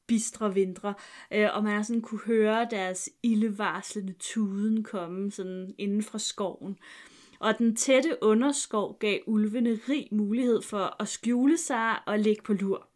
bistre 0.06 0.54
vintre, 0.54 0.94
øh, 1.32 1.48
og 1.52 1.64
man 1.64 1.76
har 1.76 1.82
sådan 1.82 2.02
kunne 2.02 2.20
høre 2.26 2.68
deres 2.70 3.10
ildevarslende 3.22 4.12
tuden 4.12 4.82
komme 4.82 5.30
sådan 5.30 5.74
inden 5.78 6.02
fra 6.02 6.18
skoven. 6.18 6.78
Og 7.40 7.58
den 7.58 7.76
tætte 7.76 8.18
underskov 8.22 8.98
gav 8.98 9.18
ulvene 9.26 9.78
rig 9.88 10.08
mulighed 10.12 10.62
for 10.62 11.02
at 11.02 11.08
skjule 11.08 11.58
sig 11.58 12.08
og 12.08 12.18
ligge 12.18 12.42
på 12.42 12.52
lur. 12.52 12.89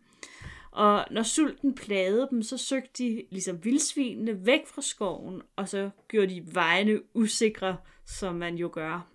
Og 0.74 1.06
når 1.10 1.22
sulten 1.22 1.74
plagede 1.74 2.28
dem, 2.30 2.42
så 2.42 2.56
søgte 2.56 3.04
de, 3.04 3.26
ligesom 3.30 3.64
vildsvinene, 3.64 4.46
væk 4.46 4.66
fra 4.66 4.82
skoven, 4.82 5.42
og 5.56 5.68
så 5.68 5.90
gjorde 6.08 6.34
de 6.34 6.54
vejene 6.54 7.00
usikre, 7.14 7.76
som 8.06 8.34
man 8.34 8.54
jo 8.54 8.70
gør. 8.72 9.08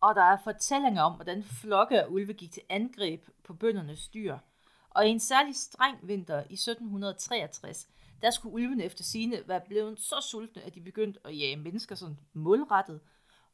Og 0.00 0.14
der 0.14 0.22
er 0.22 0.36
fortællinger 0.44 1.02
om, 1.02 1.14
hvordan 1.14 1.42
flokke 1.42 2.02
af 2.02 2.06
ulve 2.08 2.32
gik 2.32 2.52
til 2.52 2.62
angreb 2.68 3.24
på 3.44 3.54
bøndernes 3.54 4.08
dyr. 4.08 4.38
Og 4.90 5.06
i 5.06 5.10
en 5.10 5.20
særlig 5.20 5.56
streng 5.56 5.98
vinter 6.02 6.38
i 6.38 6.54
1763, 6.54 7.88
der 8.22 8.30
skulle 8.30 8.54
ulvene 8.54 8.84
efter 8.84 9.04
sine 9.04 9.42
være 9.46 9.60
blevet 9.68 10.00
så 10.00 10.26
sultne, 10.30 10.62
at 10.62 10.74
de 10.74 10.80
begyndte 10.80 11.20
at 11.24 11.38
jage 11.38 11.56
mennesker 11.56 11.94
sådan 11.94 12.18
målrettet. 12.32 13.00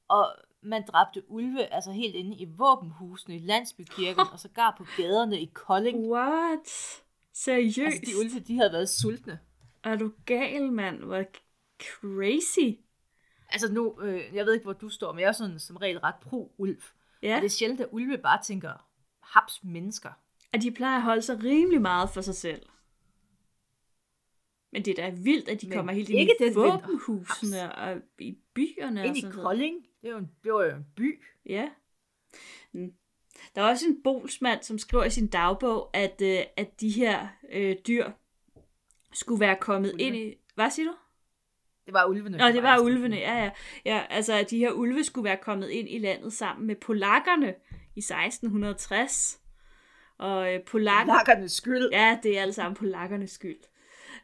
Og 0.09 0.35
man 0.63 0.85
dræbte 0.89 1.31
ulve 1.31 1.75
altså 1.75 1.93
helt 1.93 2.15
inde 2.15 2.37
i 2.37 2.45
våbenhusene 2.45 3.37
i 3.37 3.39
landsbykirken, 3.39 4.25
og 4.33 4.41
så 4.41 4.49
gar 4.49 4.75
på 4.79 4.87
gaderne 4.97 5.41
i 5.41 5.51
Kolding. 5.55 5.99
What? 6.11 6.69
Seriøst? 7.33 7.79
Altså, 7.79 8.03
de 8.07 8.19
ulve, 8.19 8.41
de 8.41 8.57
havde 8.57 8.73
været 8.73 8.89
sultne. 8.89 9.39
Er 9.85 9.97
du 9.97 10.13
gal, 10.27 10.73
mand? 10.73 11.03
Hvor 11.03 11.25
crazy. 11.83 12.79
Altså 13.51 13.73
nu, 13.73 14.01
øh, 14.03 14.35
jeg 14.35 14.47
ved 14.47 14.53
ikke, 14.53 14.65
hvor 14.65 14.73
du 14.73 14.89
står, 14.89 15.13
men 15.13 15.21
jeg 15.21 15.29
er 15.29 15.33
sådan 15.33 15.59
som 15.59 15.77
regel 15.77 15.99
ret 15.99 16.15
pro-ulv. 16.23 16.83
Ja, 17.23 17.37
Og 17.37 17.43
det 17.43 17.47
er 17.47 17.51
sjældent, 17.51 17.81
at 17.81 17.89
ulve 17.93 18.19
bare 18.19 18.43
tænker, 18.45 18.73
haps 19.21 19.65
mennesker. 19.65 20.11
og 20.53 20.63
de 20.63 20.71
plejer 20.71 20.97
at 20.97 21.03
holde 21.03 21.23
sig 21.23 21.45
rimelig 21.45 21.81
meget 21.81 22.11
for 22.11 22.21
sig 22.21 22.35
selv. 22.35 22.63
Men 24.73 24.85
det 24.85 24.99
er 24.99 25.11
da 25.11 25.17
vildt, 25.17 25.49
at 25.49 25.61
de 25.61 25.69
Men 25.69 25.77
kommer 25.77 25.93
helt 25.93 26.09
ind 26.09 26.31
i 26.41 26.55
våbenhusene 26.55 27.75
og 27.75 27.97
i 28.19 28.39
byerne. 28.55 29.01
Ind 29.01 29.11
og 29.11 29.17
i 29.17 29.21
sådan 29.21 29.35
noget. 29.37 29.47
Kolding, 29.47 29.87
det, 30.03 30.11
jo 30.11 30.19
en, 30.19 30.31
det 30.45 30.53
var 30.53 30.65
jo 30.65 30.71
en 30.71 30.87
by. 30.97 31.23
Ja. 31.47 31.69
Mm. 32.73 32.93
Der 33.55 33.63
er 33.63 33.69
også 33.69 33.87
en 33.87 34.03
bolsmand, 34.05 34.63
som 34.63 34.79
skriver 34.79 35.05
i 35.05 35.11
sin 35.11 35.27
dagbog, 35.27 35.91
at, 35.95 36.23
øh, 36.25 36.39
at 36.57 36.81
de 36.81 36.91
her 36.91 37.29
øh, 37.53 37.77
dyr 37.87 38.11
skulle 39.13 39.41
være 39.41 39.57
kommet 39.61 39.93
Ulve. 39.93 40.03
ind 40.03 40.17
i... 40.17 40.35
Hvad 40.55 40.71
siger 40.71 40.89
du? 40.89 40.95
Det 41.87 41.95
var 41.95 42.07
ulvene. 42.07 42.39
Nå, 42.39 42.47
det 42.47 42.63
var 42.63 42.79
ulvene, 42.79 43.17
ja, 43.17 43.45
ja. 43.45 43.51
ja. 43.85 44.07
altså, 44.11 44.33
at 44.33 44.51
de 44.51 44.59
her 44.59 44.73
ulve 44.73 45.05
skulle 45.05 45.25
være 45.25 45.37
kommet 45.37 45.71
ind 45.71 45.89
i 45.89 45.99
landet 45.99 46.33
sammen 46.33 46.67
med 46.67 46.77
polakkerne 46.77 47.55
i 47.97 47.99
1660. 47.99 49.41
Og 50.19 50.55
øh, 50.55 50.65
polakker... 50.65 51.15
Lakkernes 51.15 51.53
skyld. 51.53 51.89
Ja, 51.93 52.19
det 52.23 52.39
er 52.39 52.43
alle 52.43 52.53
sammen 52.53 52.77
polakkernes 52.77 53.31
skyld. 53.31 53.59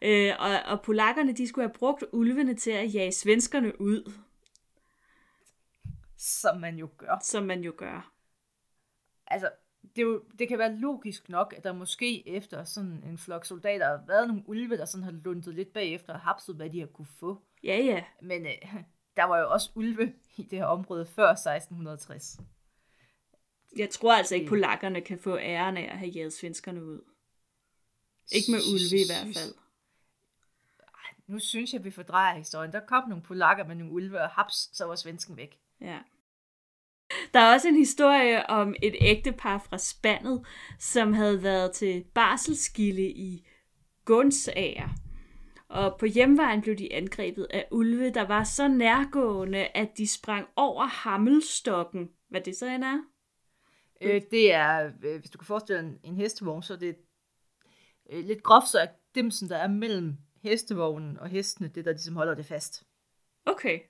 Øh, 0.03 0.33
og, 0.39 0.51
og 0.67 0.83
polakkerne, 0.83 1.33
de 1.33 1.49
skulle 1.49 1.69
have 1.69 1.75
brugt 1.79 2.05
ulvene 2.13 2.55
til 2.55 2.71
at 2.71 2.95
jage 2.95 3.13
svenskerne 3.13 3.81
ud, 3.81 4.13
Som 6.25 6.61
man 6.61 6.77
jo 6.77 6.89
gør. 6.97 7.19
som 7.23 7.45
man 7.45 7.65
jo 7.65 7.75
gør. 7.77 8.13
Altså, 9.27 9.51
det, 9.97 10.03
er 10.03 10.07
jo, 10.07 10.25
det 10.39 10.49
kan 10.49 10.59
være 10.59 10.77
logisk 10.77 11.29
nok, 11.29 11.55
at 11.57 11.65
der 11.65 11.73
måske 11.73 12.29
efter 12.29 12.65
sådan 12.65 13.05
en 13.07 13.19
flok 13.19 13.45
soldater 13.45 13.87
har 13.87 14.05
været 14.07 14.29
nogle 14.29 14.43
ulve, 14.47 14.77
der 14.77 14.85
sådan 14.85 15.05
har 15.05 15.11
lundet 15.11 15.55
lidt 15.55 15.73
bagefter 15.73 16.13
og 16.13 16.21
hapset, 16.21 16.57
hvad 16.57 16.71
de 16.71 16.81
har 16.81 16.87
kunne 16.87 17.09
få. 17.21 17.43
Ja, 17.65 17.77
ja. 17.77 18.05
Men 18.23 18.47
øh, 18.47 18.75
der 19.17 19.25
var 19.25 19.39
jo 19.39 19.51
også 19.51 19.71
ulve 19.75 20.15
i 20.37 20.43
det 20.43 20.59
her 20.59 20.67
område 20.67 21.07
før 21.07 21.29
1660. 21.29 22.41
Jeg 23.77 23.91
tror 23.91 24.13
altså 24.13 24.35
ikke, 24.35 24.49
polakkerne 24.49 25.01
kan 25.01 25.19
få 25.19 25.39
æren 25.39 25.77
af 25.77 25.93
at 25.93 25.99
have 25.99 26.11
jaget 26.11 26.33
svenskerne 26.33 26.85
ud. 26.85 27.01
Ikke 28.33 28.51
med 28.51 28.59
ulve 28.75 29.01
i 29.01 29.07
hvert 29.09 29.37
fald. 29.37 29.55
Nu 31.27 31.39
synes 31.39 31.73
jeg, 31.73 31.85
vi 31.85 31.91
fordrejer 31.91 32.39
historien. 32.39 32.73
Der 32.73 32.81
kom 32.81 33.09
nogle 33.09 33.25
polakker 33.25 33.65
med 33.65 33.75
nogle 33.75 33.93
ulve, 33.93 34.21
og 34.21 34.29
haps, 34.29 34.77
så 34.77 34.85
var 34.85 34.95
svensken 34.95 35.37
væk. 35.37 35.59
Ja. 35.81 35.99
Der 37.35 37.41
er 37.41 37.55
også 37.55 37.69
en 37.69 37.77
historie 37.77 38.51
om 38.51 38.75
et 38.83 38.95
ægtepar 39.01 39.59
fra 39.59 39.79
Spandet, 39.79 40.47
som 40.79 41.13
havde 41.13 41.43
været 41.43 41.73
til 41.73 42.05
barselskilde 42.15 43.03
i 43.03 43.47
Gunsager. 44.05 44.89
Og 45.69 45.97
på 45.99 46.07
hjemvejen 46.07 46.63
blev 46.63 46.77
de 46.77 46.93
angrebet 46.93 47.47
af 47.51 47.69
ulve, 47.71 48.11
der 48.11 48.27
var 48.27 48.45
så 48.45 48.69
nærgående, 48.69 49.59
at 49.59 49.89
de 49.97 50.09
sprang 50.09 50.47
over 50.57 50.85
hammelstokken. 50.85 52.11
Hvad 52.29 52.41
det 52.41 52.57
så 52.57 52.67
end 52.67 52.85
er? 52.85 52.99
Øh, 54.01 54.23
det 54.31 54.53
er, 54.53 54.91
øh, 55.05 55.21
hvis 55.21 55.31
du 55.31 55.39
kan 55.39 55.47
forestille 55.47 55.83
dig 55.83 55.89
en, 55.89 55.99
en 56.03 56.17
hestevogn, 56.17 56.63
så 56.63 56.73
er 56.75 56.79
det 56.79 56.97
øh, 58.11 58.25
lidt 58.25 58.43
groft 58.43 58.69
sagt 58.69 58.93
dimsen, 59.15 59.49
der 59.49 59.57
er 59.57 59.69
mellem 59.69 60.17
hestevognen 60.43 61.19
og 61.19 61.29
hestene, 61.29 61.69
det 61.69 61.85
der 61.85 61.91
ligesom 61.91 62.17
holder 62.17 62.35
det 62.35 62.47
fast. 62.47 62.85
Okay. 63.47 63.81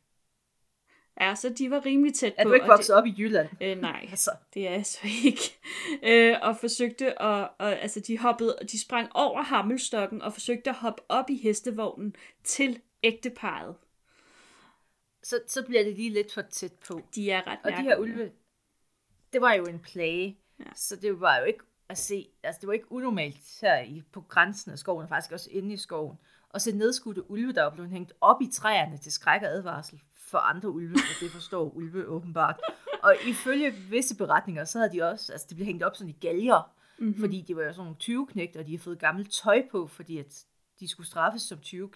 Ja, 1.20 1.34
så 1.34 1.48
de 1.48 1.70
var 1.70 1.86
rimelig 1.86 2.14
tæt 2.14 2.32
på. 2.32 2.40
Er 2.40 2.44
du 2.44 2.52
ikke 2.52 2.66
vokset 2.66 2.96
op 2.96 3.06
i 3.06 3.14
Jylland? 3.18 3.48
Det, 3.58 3.76
øh, 3.76 3.80
nej. 3.80 4.06
Altså, 4.10 4.30
Det 4.54 4.68
er 4.68 4.70
jeg 4.70 4.86
så 4.86 4.98
ikke. 5.24 5.58
Øh, 6.02 6.36
og 6.42 6.56
forsøgte 6.56 7.22
at, 7.22 7.50
og, 7.58 7.82
altså 7.82 8.00
de 8.00 8.18
hoppede, 8.18 8.58
de 8.72 8.80
sprang 8.80 9.08
over 9.14 9.42
hammelstokken 9.42 10.22
og 10.22 10.32
forsøgte 10.32 10.70
at 10.70 10.76
hoppe 10.76 11.02
op 11.08 11.30
i 11.30 11.36
hestevognen 11.42 12.16
til 12.44 12.80
ægteparet. 13.02 13.76
så, 15.22 15.40
så 15.48 15.62
bliver 15.66 15.84
det 15.84 15.94
lige 15.96 16.10
lidt 16.10 16.34
for 16.34 16.42
tæt 16.42 16.72
på. 16.88 17.00
De 17.14 17.30
er 17.30 17.46
ret 17.46 17.58
Og 17.64 17.70
de 17.70 17.82
her 17.82 17.96
ulve, 17.96 18.30
det 19.32 19.40
var 19.40 19.52
jo 19.52 19.64
en 19.64 19.78
plage. 19.78 20.38
Ja. 20.60 20.70
Så 20.74 20.96
det 20.96 21.20
var 21.20 21.38
jo 21.38 21.44
ikke 21.44 21.64
at 21.88 21.98
se, 21.98 22.28
altså 22.42 22.60
det 22.60 22.66
var 22.66 22.72
ikke 22.72 22.92
unormalt 22.92 23.58
her 23.60 23.80
i, 23.80 24.02
på 24.12 24.20
grænsen 24.20 24.72
af 24.72 24.78
skoven, 24.78 25.02
og 25.02 25.08
faktisk 25.08 25.32
også 25.32 25.50
inde 25.50 25.74
i 25.74 25.76
skoven, 25.76 26.16
og 26.48 26.60
se 26.60 26.76
nedskudte 26.76 27.30
ulve, 27.30 27.52
der 27.52 27.62
var 27.62 27.70
blevet 27.70 27.90
hængt 27.90 28.12
op 28.20 28.42
i 28.42 28.48
træerne 28.52 28.98
til 28.98 29.12
skræk 29.12 29.42
og 29.42 29.48
advarsel 29.48 30.00
for 30.26 30.38
andre 30.38 30.70
ulve, 30.70 30.94
og 30.94 31.20
det 31.20 31.30
forstår 31.30 31.70
ulve 31.70 32.06
åbenbart. 32.06 32.60
Og 33.02 33.14
ifølge 33.28 33.70
visse 33.90 34.16
beretninger, 34.16 34.64
så 34.64 34.78
havde 34.78 34.92
de 34.92 35.02
også, 35.02 35.32
altså 35.32 35.46
det 35.48 35.56
blev 35.56 35.66
hængt 35.66 35.82
op 35.82 35.96
sådan 35.96 36.10
i 36.10 36.26
galger, 36.26 36.70
Mhm. 36.98 37.06
mm-hmm. 37.06 37.20
fordi 37.20 37.40
de 37.48 37.56
var 37.56 37.62
jo 37.62 37.72
sådan 37.72 37.84
nogle 37.84 37.96
20 37.98 38.26
og 38.30 38.34
de 38.66 38.70
havde 38.70 38.78
fået 38.78 38.98
gammelt 38.98 39.32
tøj 39.32 39.62
på, 39.70 39.86
fordi 39.86 40.18
at 40.18 40.44
de 40.80 40.88
skulle 40.88 41.06
straffes 41.06 41.42
som 41.42 41.58
20 41.58 41.90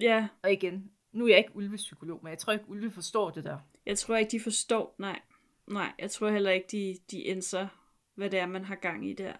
Ja, 0.00 0.28
Og 0.42 0.52
igen, 0.52 0.90
nu 1.12 1.24
er 1.24 1.28
jeg 1.28 1.38
ikke 1.38 1.56
ulvepsykolog, 1.56 2.20
men 2.22 2.30
jeg 2.30 2.38
tror 2.38 2.52
ikke, 2.52 2.64
ulve 2.68 2.90
forstår 2.90 3.30
det 3.30 3.44
der. 3.44 3.58
jeg 3.86 3.98
tror 3.98 4.16
ikke, 4.16 4.30
de 4.30 4.40
forstår. 4.40 4.94
Nej, 4.98 5.20
nej 5.66 5.92
jeg 5.98 6.10
tror 6.10 6.30
heller 6.30 6.50
ikke, 6.50 6.66
de, 6.72 6.96
de 7.10 7.20
indser, 7.20 7.68
hvad 8.14 8.30
det 8.30 8.38
er, 8.38 8.46
man 8.46 8.64
har 8.64 8.74
gang 8.74 9.08
i 9.10 9.12
der. 9.14 9.32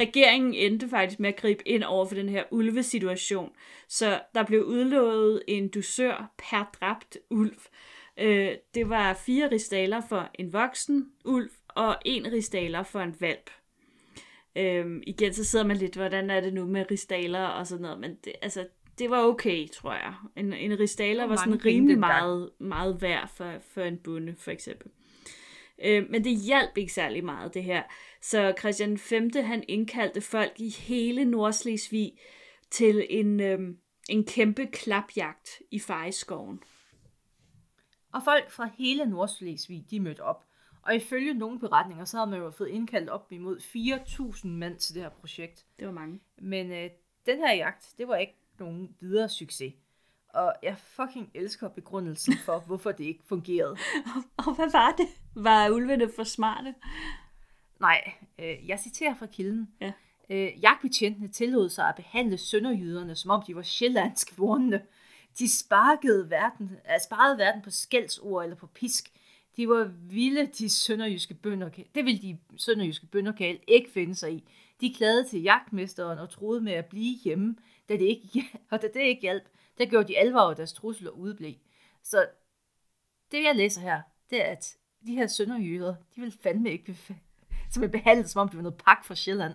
Regeringen 0.00 0.54
endte 0.54 0.88
faktisk 0.88 1.20
med 1.20 1.28
at 1.28 1.36
gribe 1.36 1.68
ind 1.68 1.84
over 1.84 2.06
for 2.06 2.14
den 2.14 2.28
her 2.28 2.44
ulvesituation, 2.50 3.52
så 3.88 4.20
der 4.34 4.44
blev 4.44 4.64
udlovet 4.64 5.42
en 5.48 5.68
dusør 5.68 6.32
per 6.38 6.70
dræbt 6.80 7.18
ulv. 7.30 7.58
Øh, 8.18 8.52
det 8.74 8.88
var 8.88 9.14
fire 9.14 9.50
ristaler 9.50 10.00
for 10.08 10.30
en 10.34 10.52
voksen 10.52 11.06
ulv, 11.24 11.50
og 11.68 11.96
en 12.04 12.32
ristaler 12.32 12.82
for 12.82 13.00
en 13.00 13.16
valp. 13.20 13.50
Øhm, 14.56 15.02
igen, 15.06 15.34
så 15.34 15.44
sidder 15.44 15.64
man 15.64 15.76
lidt, 15.76 15.94
hvordan 15.94 16.30
er 16.30 16.40
det 16.40 16.54
nu 16.54 16.66
med 16.66 16.90
ristaler 16.90 17.44
og 17.44 17.66
sådan 17.66 17.82
noget, 17.82 18.00
men 18.00 18.14
det, 18.24 18.32
altså, 18.42 18.66
det 18.98 19.10
var 19.10 19.22
okay, 19.22 19.68
tror 19.68 19.92
jeg. 19.92 20.14
En, 20.36 20.52
en 20.52 20.78
ristaler 20.78 21.26
var 21.26 21.36
sådan 21.36 21.64
rimelig 21.64 21.98
meget, 21.98 22.50
meget 22.58 23.02
værd 23.02 23.28
for, 23.28 23.52
for 23.74 23.80
en 23.80 23.98
bunde, 23.98 24.34
for 24.38 24.50
eksempel. 24.50 24.90
Øh, 25.78 26.10
men 26.10 26.24
det 26.24 26.36
hjalp 26.36 26.78
ikke 26.78 26.92
særlig 26.92 27.24
meget, 27.24 27.54
det 27.54 27.64
her. 27.64 27.82
Så 28.22 28.54
Christian 28.58 28.98
5. 28.98 29.30
han 29.34 29.64
indkaldte 29.68 30.20
folk 30.20 30.60
i 30.60 30.68
hele 30.68 31.24
Nordslesvig 31.24 32.18
til 32.70 33.06
en, 33.10 33.40
øhm, 33.40 33.78
en 34.08 34.24
kæmpe 34.24 34.66
klapjagt 34.66 35.48
i 35.70 35.78
Fejskoven. 35.78 36.60
Og 38.12 38.20
folk 38.24 38.50
fra 38.50 38.70
hele 38.78 39.06
Nordslesvig, 39.06 39.86
de 39.90 40.00
mødte 40.00 40.20
op. 40.20 40.44
Og 40.82 40.94
ifølge 40.94 41.34
nogle 41.34 41.58
beretninger, 41.58 42.04
så 42.04 42.16
havde 42.16 42.30
man 42.30 42.40
jo 42.40 42.50
fået 42.50 42.68
indkaldt 42.68 43.10
op 43.10 43.32
imod 43.32 43.56
4.000 43.60 44.48
mand 44.48 44.78
til 44.78 44.94
det 44.94 45.02
her 45.02 45.10
projekt. 45.10 45.66
Det 45.78 45.86
var 45.86 45.92
mange. 45.92 46.20
Men 46.38 46.72
øh, 46.72 46.90
den 47.26 47.38
her 47.38 47.52
jagt, 47.54 47.94
det 47.98 48.08
var 48.08 48.16
ikke 48.16 48.36
nogen 48.58 48.96
videre 49.00 49.28
succes. 49.28 49.74
Og 50.28 50.54
jeg 50.62 50.78
fucking 50.78 51.30
elsker 51.34 51.68
begrundelsen 51.68 52.34
for, 52.44 52.58
hvorfor 52.66 52.92
det 52.92 53.04
ikke 53.04 53.24
fungerede. 53.26 53.76
Og 54.36 54.54
hvad 54.54 54.72
var 54.72 54.94
det? 54.98 55.23
Var 55.34 55.70
ulvene 55.70 56.10
for 56.16 56.24
smarte? 56.24 56.74
Nej, 57.80 58.12
øh, 58.38 58.68
jeg 58.68 58.78
citerer 58.80 59.14
fra 59.14 59.26
kilden. 59.26 59.68
Ja. 59.80 59.92
Øh, 60.30 60.62
jagtbetjentene 60.62 61.28
tillod 61.28 61.68
sig 61.68 61.88
at 61.88 61.94
behandle 61.94 62.38
sønderjyderne, 62.38 63.16
som 63.16 63.30
om 63.30 63.42
de 63.46 63.56
var 63.56 63.62
sjællandsk 63.62 64.38
vorne. 64.38 64.82
De 65.38 65.58
sparkede 65.58 66.30
verden, 66.30 66.70
øh, 66.72 67.00
sparede 67.04 67.38
verden 67.38 67.62
på 67.62 67.70
skældsord 67.70 68.44
eller 68.44 68.56
på 68.56 68.66
pisk. 68.66 69.10
De 69.56 69.68
var 69.68 69.84
vilde, 69.84 70.46
de 70.46 70.70
sønderjyske 70.70 71.34
bønder. 71.34 71.68
Det 71.94 72.04
ville 72.04 72.22
de 72.22 72.38
sønderjyske 72.56 73.06
bønderkal 73.06 73.58
ikke 73.68 73.90
finde 73.90 74.14
sig 74.14 74.32
i. 74.32 74.44
De 74.80 74.94
klagede 74.94 75.28
til 75.28 75.42
jagtmesteren 75.42 76.18
og 76.18 76.30
troede 76.30 76.60
med 76.60 76.72
at 76.72 76.86
blive 76.86 77.18
hjemme, 77.24 77.56
da 77.88 77.94
det 77.94 78.04
ikke, 78.04 78.44
og 78.70 78.82
da 78.82 78.86
det 78.94 79.00
ikke 79.00 79.22
hjalp, 79.22 79.44
der 79.78 79.86
gjorde 79.86 80.08
de 80.08 80.18
alvor 80.18 80.40
af 80.40 80.56
deres 80.56 80.72
trusler 80.72 81.10
udeblev. 81.10 81.54
Så 82.02 82.26
det, 83.30 83.44
jeg 83.44 83.56
læser 83.56 83.80
her, 83.80 84.02
det 84.30 84.42
er, 84.42 84.46
at 84.46 84.76
de 85.06 85.14
her 85.14 85.26
sønderjyder, 85.26 85.94
de 86.16 86.20
vil 86.20 86.38
fandme 86.42 86.70
ikke 86.70 86.92
befa- 86.92 87.34
som 87.70 87.82
er 87.82 87.88
behandlet, 87.88 88.30
som 88.30 88.40
om 88.40 88.48
de 88.48 88.56
var 88.56 88.62
noget 88.62 88.78
pak 88.78 89.04
fra 89.04 89.14
Sjælland. 89.14 89.54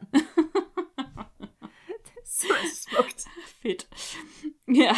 det 2.05 2.13
er 2.17 2.25
så 2.25 2.47
smukt. 2.73 3.27
Fedt. 3.61 3.87
Ja. 4.75 4.95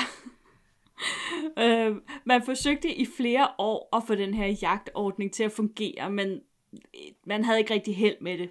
Øh, 1.58 1.96
man 2.26 2.44
forsøgte 2.46 2.96
i 2.96 3.06
flere 3.18 3.48
år 3.58 3.96
at 3.98 4.04
få 4.08 4.16
den 4.16 4.34
her 4.34 4.48
jagtordning 4.48 5.34
til 5.34 5.44
at 5.44 5.52
fungere, 5.52 6.10
men 6.10 6.30
øh, 6.74 6.80
man 7.26 7.44
havde 7.44 7.60
ikke 7.60 7.74
rigtig 7.74 7.96
held 7.96 8.16
med 8.22 8.38
det. 8.38 8.50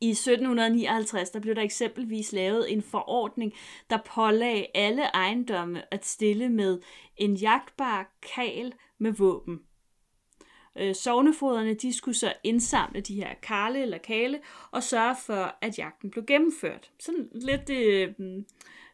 I 0.00 0.10
1759 0.10 1.30
der 1.30 1.40
blev 1.40 1.54
der 1.54 1.62
eksempelvis 1.62 2.32
lavet 2.32 2.72
en 2.72 2.82
forordning, 2.82 3.52
der 3.90 3.98
pålagde 4.14 4.66
alle 4.74 5.02
ejendomme 5.02 5.94
at 5.94 6.06
stille 6.06 6.48
med 6.48 6.80
en 7.16 7.34
jagtbar 7.34 8.12
kal 8.34 8.72
med 8.98 9.12
våben. 9.12 9.60
Øh, 10.76 10.94
sovnefoderne, 10.94 11.74
de 11.74 11.92
skulle 11.96 12.14
så 12.16 12.32
indsamle 12.44 13.00
de 13.00 13.14
her 13.14 13.34
karle 13.42 13.82
eller 13.82 13.98
kale, 13.98 14.40
og 14.70 14.82
sørge 14.82 15.16
for, 15.26 15.56
at 15.60 15.78
jagten 15.78 16.10
blev 16.10 16.26
gennemført. 16.26 16.90
Sådan 17.00 17.28
lidt 17.32 17.70
øh, 17.70 18.14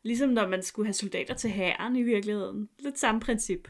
ligesom 0.02 0.28
når 0.28 0.48
man 0.48 0.62
skulle 0.62 0.86
have 0.86 0.94
soldater 0.94 1.34
til 1.34 1.50
hæren 1.50 1.96
i 1.96 2.02
virkeligheden. 2.02 2.68
Lidt 2.78 2.98
samme 2.98 3.20
princip. 3.20 3.68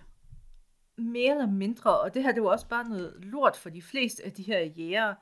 mere 0.99 1.31
eller 1.31 1.47
mindre, 1.51 2.01
og 2.01 2.15
det 2.15 2.23
her 2.23 2.33
det 2.33 2.43
var 2.43 2.49
også 2.51 2.69
bare 2.69 2.89
noget 2.89 3.15
lort 3.19 3.57
for 3.57 3.71
de 3.71 3.83
fleste 3.83 4.25
af 4.25 4.33
de 4.33 4.43
her 4.43 4.61
jægere, 4.61 5.15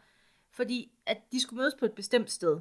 fordi 0.50 0.92
at 1.06 1.18
de 1.32 1.40
skulle 1.40 1.58
mødes 1.60 1.74
på 1.78 1.84
et 1.84 1.92
bestemt 1.92 2.30
sted. 2.30 2.60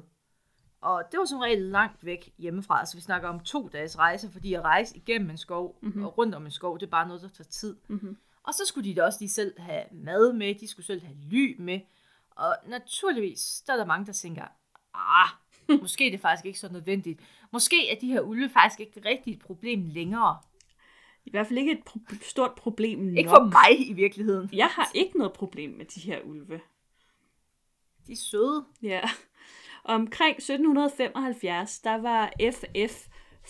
Og 0.80 1.02
det 1.12 1.18
var 1.18 1.24
som 1.24 1.38
regel 1.38 1.62
langt 1.62 2.04
væk 2.04 2.32
hjemmefra, 2.38 2.78
altså 2.80 2.96
vi 2.96 3.02
snakker 3.02 3.28
om 3.28 3.40
to 3.40 3.68
dages 3.68 3.98
rejse, 3.98 4.30
fordi 4.30 4.54
at 4.54 4.62
rejse 4.62 4.96
igennem 4.96 5.30
en 5.30 5.36
skov 5.36 5.78
mm-hmm. 5.82 6.04
og 6.04 6.18
rundt 6.18 6.34
om 6.34 6.44
en 6.44 6.50
skov, 6.50 6.78
det 6.78 6.86
er 6.86 6.90
bare 6.90 7.06
noget, 7.08 7.22
der 7.22 7.28
tager 7.28 7.48
tid. 7.48 7.76
Mm-hmm. 7.88 8.16
Og 8.44 8.54
så 8.54 8.62
skulle 8.66 8.90
de 8.90 8.94
da 8.94 9.02
også 9.04 9.18
lige 9.20 9.30
selv 9.30 9.60
have 9.60 9.84
mad 9.92 10.32
med, 10.32 10.54
de 10.54 10.68
skulle 10.68 10.86
selv 10.86 11.02
have 11.02 11.16
ly 11.30 11.56
med, 11.58 11.80
og 12.30 12.56
naturligvis, 12.66 13.62
der 13.66 13.72
er 13.72 13.76
der 13.76 13.84
mange, 13.84 14.06
der 14.06 14.12
tænker, 14.12 14.44
ah, 14.94 15.28
måske 15.80 16.06
er 16.06 16.10
det 16.10 16.20
faktisk 16.20 16.46
ikke 16.46 16.58
så 16.58 16.72
nødvendigt. 16.72 17.20
Måske 17.52 17.90
er 17.90 17.98
de 18.00 18.06
her 18.06 18.20
ulve 18.20 18.48
faktisk 18.50 18.80
ikke 18.80 19.08
rigtig 19.08 19.32
et 19.34 19.40
problem 19.40 19.84
længere. 19.86 20.38
I 21.24 21.30
hvert 21.30 21.46
fald 21.46 21.58
ikke 21.58 21.72
et 21.72 21.82
pro- 21.90 22.28
stort 22.28 22.54
problem 22.54 22.98
nok. 22.98 23.18
Ikke 23.18 23.30
for 23.30 23.44
mig 23.44 23.88
i 23.88 23.92
virkeligheden. 23.92 24.50
Jeg 24.52 24.66
har 24.66 24.90
ikke 24.94 25.18
noget 25.18 25.32
problem 25.32 25.70
med 25.70 25.84
de 25.84 26.00
her 26.00 26.20
ulve. 26.20 26.60
De 28.06 28.12
er 28.12 28.16
søde. 28.16 28.64
Ja. 28.82 29.00
Omkring 29.84 30.36
1775, 30.36 31.80
der 31.80 31.94
var 31.94 32.32
F.F. 32.52 33.06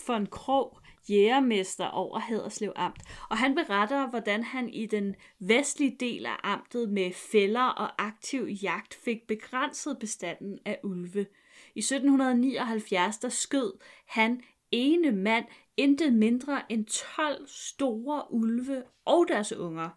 von 0.06 0.26
Krog 0.26 0.78
jægermester 1.10 1.86
over 1.86 2.18
Haderslev 2.18 2.72
Amt, 2.76 3.02
og 3.30 3.38
han 3.38 3.54
beretter, 3.54 4.10
hvordan 4.10 4.42
han 4.42 4.68
i 4.68 4.86
den 4.86 5.16
vestlige 5.38 5.96
del 6.00 6.26
af 6.26 6.36
amtet 6.42 6.88
med 6.88 7.12
fælder 7.12 7.64
og 7.66 8.06
aktiv 8.06 8.48
jagt 8.62 8.94
fik 8.94 9.26
begrænset 9.26 9.98
bestanden 10.00 10.58
af 10.64 10.80
ulve. 10.82 11.26
I 11.74 11.78
1779, 11.78 13.18
der 13.18 13.28
skød 13.28 13.72
han 14.06 14.42
ene 14.70 15.12
mand 15.12 15.46
intet 15.76 16.12
mindre 16.12 16.62
end 16.72 16.86
12 16.86 17.46
store 17.48 18.32
ulve 18.32 18.82
og 19.04 19.26
deres 19.28 19.52
unger. 19.52 19.88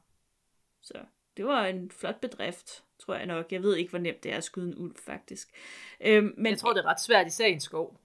Så 0.81 0.93
det 1.37 1.45
var 1.45 1.65
en 1.65 1.91
flot 1.91 2.19
bedrift, 2.21 2.83
tror 2.99 3.15
jeg 3.15 3.25
nok. 3.25 3.51
Jeg 3.51 3.63
ved 3.63 3.75
ikke, 3.75 3.89
hvor 3.89 3.99
nemt 3.99 4.23
det 4.23 4.33
er 4.33 4.37
at 4.37 4.43
skyde 4.43 4.67
en 4.67 4.77
ulv, 4.77 4.95
faktisk. 5.05 5.47
Øhm, 6.01 6.33
men 6.37 6.45
Jeg 6.45 6.57
tror, 6.57 6.73
det 6.73 6.85
er 6.85 6.89
ret 6.89 7.01
svært, 7.01 7.39
i 7.39 7.51
en 7.51 7.59
skov. 7.59 7.99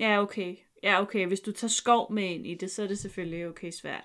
Ja, 0.00 0.22
okay. 0.22 0.56
Ja, 0.82 1.02
okay. 1.02 1.26
Hvis 1.26 1.40
du 1.40 1.52
tager 1.52 1.68
skov 1.68 2.12
med 2.12 2.24
ind 2.24 2.46
i 2.46 2.54
det, 2.54 2.70
så 2.70 2.82
er 2.82 2.86
det 2.86 2.98
selvfølgelig 2.98 3.48
okay 3.48 3.70
svært. 3.70 4.04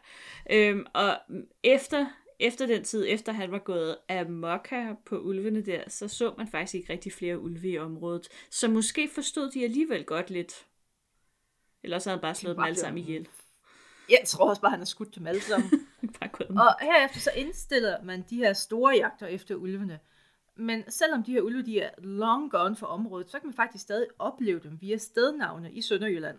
Øhm, 0.52 0.86
og 0.94 1.18
efter, 1.64 2.06
efter 2.40 2.66
den 2.66 2.84
tid, 2.84 3.06
efter 3.08 3.32
han 3.32 3.52
var 3.52 3.60
gået 3.60 3.98
af 4.10 4.30
mokka 4.30 4.94
på 5.06 5.20
ulvene 5.20 5.62
der, 5.62 5.82
så 5.88 6.08
så 6.08 6.34
man 6.38 6.48
faktisk 6.48 6.76
ikke 6.76 6.94
rigtig 6.94 7.14
flere 7.14 7.40
ulve 7.40 7.70
i 7.70 7.78
området. 7.78 8.28
Så 8.50 8.68
måske 8.68 9.10
forstod 9.16 9.52
de 9.52 9.64
alligevel 9.64 10.04
godt 10.04 10.30
lidt. 10.30 10.66
Eller 11.84 12.00
så 12.00 12.10
havde 12.10 12.18
han 12.18 12.22
bare 12.22 12.36
slået 12.36 12.56
dem 12.56 12.64
alle 12.64 12.80
sammen 12.80 13.04
ihjel. 13.04 13.28
Jeg 14.10 14.22
tror 14.26 14.50
også 14.50 14.62
bare, 14.62 14.72
han 14.72 14.80
har 14.80 14.86
skudt 14.86 15.16
dem 15.16 15.28
alle 15.28 15.42
sammen. 15.42 15.70
bare 16.20 16.48
og 16.50 16.76
herefter 16.82 17.20
så 17.20 17.32
indstiller 17.36 18.04
man 18.04 18.26
de 18.30 18.36
her 18.36 18.54
store 18.54 18.96
jagter 18.96 19.28
efter 19.28 19.56
ulvene. 19.56 20.00
Men 20.56 20.84
selvom 20.92 21.24
de 21.24 21.32
her 21.32 21.42
ulve 21.42 21.62
de 21.62 21.80
er 21.80 21.90
long 21.98 22.52
gone 22.52 22.76
for 22.76 22.88
området, 22.88 23.30
så 23.30 23.40
kan 23.40 23.48
man 23.48 23.54
faktisk 23.54 23.84
stadig 23.84 24.08
opleve 24.20 24.60
dem 24.60 24.82
via 24.82 24.98
stednavne 24.98 25.74
i 25.74 25.82
Sønderjylland. 25.82 26.38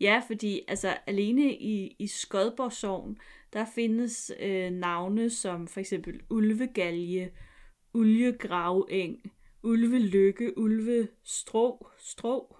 Ja, 0.00 0.22
fordi 0.26 0.60
altså 0.68 0.96
alene 1.06 1.54
i, 1.54 1.96
i 1.98 2.06
Skodborg 2.06 2.72
Sogn, 2.72 3.18
der 3.52 3.64
findes 3.74 4.32
øh, 4.40 4.70
navne 4.70 5.30
som 5.30 5.68
for 5.68 5.80
eksempel 5.80 6.20
Ulvegalje, 6.30 7.30
Ulvegraveng, 7.94 9.32
Ulvelykke, 9.62 10.58
Ulvestrå, 10.58 11.86
Strå, 11.98 12.56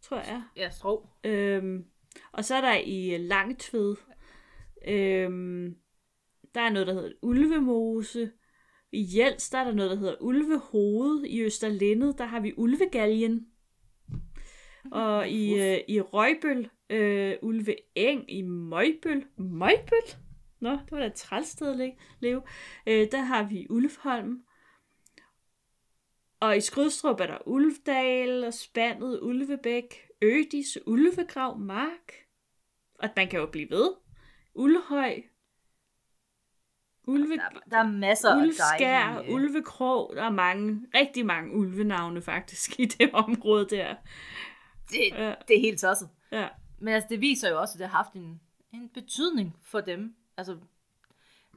tror 0.00 0.16
jeg. 0.16 0.42
Ja, 0.56 0.70
strå. 0.70 1.08
Øhm, 1.24 1.84
og 2.32 2.44
så 2.44 2.54
er 2.54 2.60
der 2.60 2.74
i 2.74 3.16
Langtved, 3.18 3.96
øhm, 4.88 5.76
der 6.54 6.60
er 6.60 6.70
noget, 6.70 6.86
der 6.86 6.94
hedder 6.94 7.12
Ulvemose. 7.22 8.30
I 8.92 9.18
Jels, 9.18 9.50
der 9.50 9.58
er 9.58 9.64
der 9.64 9.72
noget, 9.74 9.90
der 9.90 9.96
hedder 9.96 10.16
Ulvehoved. 10.20 11.24
I 11.24 11.42
Østerlindet, 11.42 12.18
der 12.18 12.24
har 12.24 12.40
vi 12.40 12.52
Ulvegaljen. 12.56 13.46
Og 14.92 15.28
i, 15.28 15.60
øh, 15.60 15.78
i 15.88 16.00
Røgbøl, 16.00 16.70
øh, 16.90 17.36
Ulveeng 17.42 18.30
i 18.32 18.42
Møgbøl. 18.42 19.26
Møgbøl? 19.36 20.16
Nå, 20.60 20.70
det 20.70 20.90
var 20.90 20.98
da 20.98 21.06
et 21.06 21.14
trælsted 21.14 21.70
at 21.70 21.76
le- 21.76 21.96
leve. 22.20 22.42
Øh, 22.86 23.08
der 23.12 23.20
har 23.20 23.48
vi 23.48 23.66
Ulfholm. 23.70 24.42
Og 26.40 26.56
i 26.56 26.60
Skrydstrup 26.60 27.20
er 27.20 27.26
der 27.26 27.48
Ulvdal 27.48 28.44
og 28.44 28.54
Spandet, 28.54 29.20
Ulvebæk, 29.22 29.94
Ødis, 30.22 30.78
Ulvegrav, 30.86 31.58
Mark. 31.58 32.12
Og 32.94 33.08
man 33.16 33.28
kan 33.28 33.40
jo 33.40 33.46
blive 33.46 33.70
ved. 33.70 33.90
Ulhøj. 34.54 35.22
Ulve, 37.08 37.36
Der, 37.36 37.42
er- 37.42 37.58
der 37.70 37.76
er 37.78 37.86
masser 37.88 38.30
af 38.30 38.36
Ulvskær, 38.36 39.12
dejlige... 39.12 39.28
øh, 39.28 39.34
Ulvekrog. 39.34 40.12
Der 40.16 40.22
er 40.22 40.30
mange, 40.30 40.80
rigtig 40.94 41.26
mange 41.26 41.54
ulvenavne 41.56 42.22
faktisk 42.22 42.80
i 42.80 42.84
det 42.84 43.10
område 43.12 43.66
der. 43.70 43.94
Det, 44.90 44.98
Ja. 45.12 45.34
det 45.48 45.56
er 45.56 45.60
helt 45.60 45.80
tosset. 45.80 46.08
Ja. 46.32 46.48
Men 46.78 46.94
altså, 46.94 47.06
det 47.10 47.20
viser 47.20 47.50
jo 47.50 47.60
også, 47.60 47.72
at 47.74 47.78
det 47.78 47.88
har 47.88 47.96
haft 47.96 48.12
en, 48.12 48.40
en 48.72 48.88
betydning 48.94 49.56
for 49.62 49.80
dem. 49.80 50.14
Altså, 50.36 50.56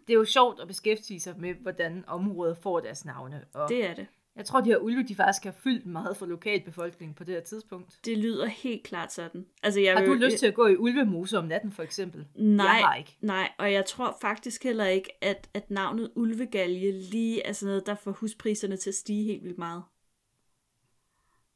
det 0.08 0.14
er 0.14 0.18
jo 0.18 0.26
sjovt 0.26 0.60
at 0.60 0.68
beskæftige 0.68 1.20
sig 1.20 1.34
med, 1.40 1.54
hvordan 1.54 2.04
området 2.08 2.58
får 2.58 2.80
deres 2.80 3.06
navne. 3.06 3.46
Og 3.54 3.70
Det 3.70 3.86
er 3.90 3.94
det. 3.94 4.08
Jeg 4.36 4.46
tror, 4.46 4.62
de 4.62 4.70
her 4.70 4.78
ulve, 4.78 5.04
de 5.04 5.16
faktisk 5.16 5.44
har 5.44 5.52
fyldt 5.52 5.86
meget 5.86 6.18
for 6.18 6.26
lokalbefolkningen 6.26 7.16
på 7.16 7.24
det 7.24 7.34
her 7.36 7.42
tidspunkt. 7.42 8.00
Det 8.06 8.18
lyder 8.18 8.46
helt 8.46 8.84
klart 8.84 9.14
sådan. 9.14 9.46
Altså, 9.64 9.80
jeg 9.80 9.98
Har 9.98 10.06
du 10.06 10.12
vil- 10.12 10.20
lyst 10.22 10.38
til 10.38 10.48
at 10.48 10.54
gå 10.54 10.68
i 10.68 10.78
ulvemose 10.78 11.38
om 11.38 11.46
natten, 11.46 11.72
for 11.72 11.84
eksempel? 11.84 12.28
Nej, 12.36 12.66
Jeg 12.66 12.76
har 12.86 12.96
ikke. 12.96 13.18
nej, 13.22 13.52
og 13.60 13.74
jeg 13.74 13.86
tror 13.86 14.18
faktisk 14.22 14.64
heller 14.64 14.86
ikke, 14.86 15.24
at, 15.24 15.50
at 15.54 15.72
navnet 15.72 16.12
Ulvegalje 16.16 16.92
lige 16.92 17.44
er 17.44 17.54
sådan 17.54 17.70
noget, 17.70 17.86
der 17.86 17.96
får 17.96 18.12
huspriserne 18.12 18.78
til 18.78 18.90
at 18.90 18.96
stige 18.96 19.24
helt 19.24 19.44
vildt 19.44 19.58
meget. 19.58 19.84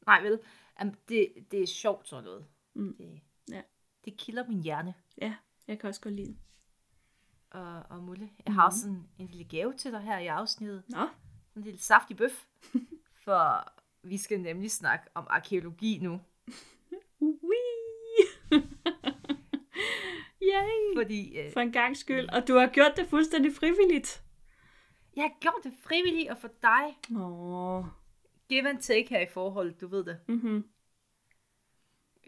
Nej, 0.06 0.20
vel? 0.22 0.38
Jamen, 0.80 0.94
det, 1.08 1.28
det 1.50 1.62
er 1.62 1.66
sjovt 1.66 2.08
sådan 2.08 2.24
noget. 2.24 2.44
Mm. 2.74 2.96
Det, 2.98 3.20
Ja. 3.52 3.60
det 4.04 4.16
kilder 4.16 4.48
min 4.48 4.62
hjerne. 4.62 4.94
Ja, 5.22 5.34
jeg 5.68 5.78
kan 5.78 5.88
også 5.88 6.00
godt 6.00 6.14
lide 6.14 6.26
det. 6.28 6.36
Og, 7.50 7.82
og 7.90 8.02
Mulle, 8.02 8.30
jeg 8.46 8.54
har 8.54 8.66
også 8.66 8.80
sådan 8.80 9.04
en 9.18 9.26
lille 9.26 9.44
gave 9.44 9.72
til 9.72 9.92
dig 9.92 10.00
her 10.00 10.18
i 10.18 10.26
afsnittet. 10.26 10.82
Nå, 10.88 11.08
en 11.56 11.62
lille 11.62 11.80
saftig 11.80 12.16
bøf. 12.16 12.44
For 13.24 13.72
vi 14.02 14.18
skal 14.18 14.40
nemlig 14.40 14.70
snakke 14.70 15.06
om 15.14 15.26
arkeologi 15.30 15.98
nu. 16.02 16.20
Wee! 17.20 18.26
Yay! 20.42 20.96
Fordi 20.96 21.38
øh, 21.38 21.52
For 21.52 21.60
en 21.60 21.72
gang 21.72 21.96
skyld. 21.96 22.28
Og 22.28 22.48
du 22.48 22.54
har 22.54 22.66
gjort 22.66 22.92
det 22.96 23.06
fuldstændig 23.08 23.52
frivilligt. 23.54 24.22
jeg 25.16 25.22
har 25.22 25.32
gjort 25.40 25.64
det 25.64 25.72
frivilligt, 25.80 26.30
og 26.30 26.38
for 26.38 26.50
dig, 26.62 27.16
Åh. 27.20 27.84
give 28.48 28.68
and 28.68 28.78
take 28.82 29.08
her 29.08 29.20
i 29.20 29.26
forholdet, 29.32 29.80
du 29.80 29.86
ved 29.86 30.04
det. 30.04 30.18
Mm-hmm. 30.28 30.64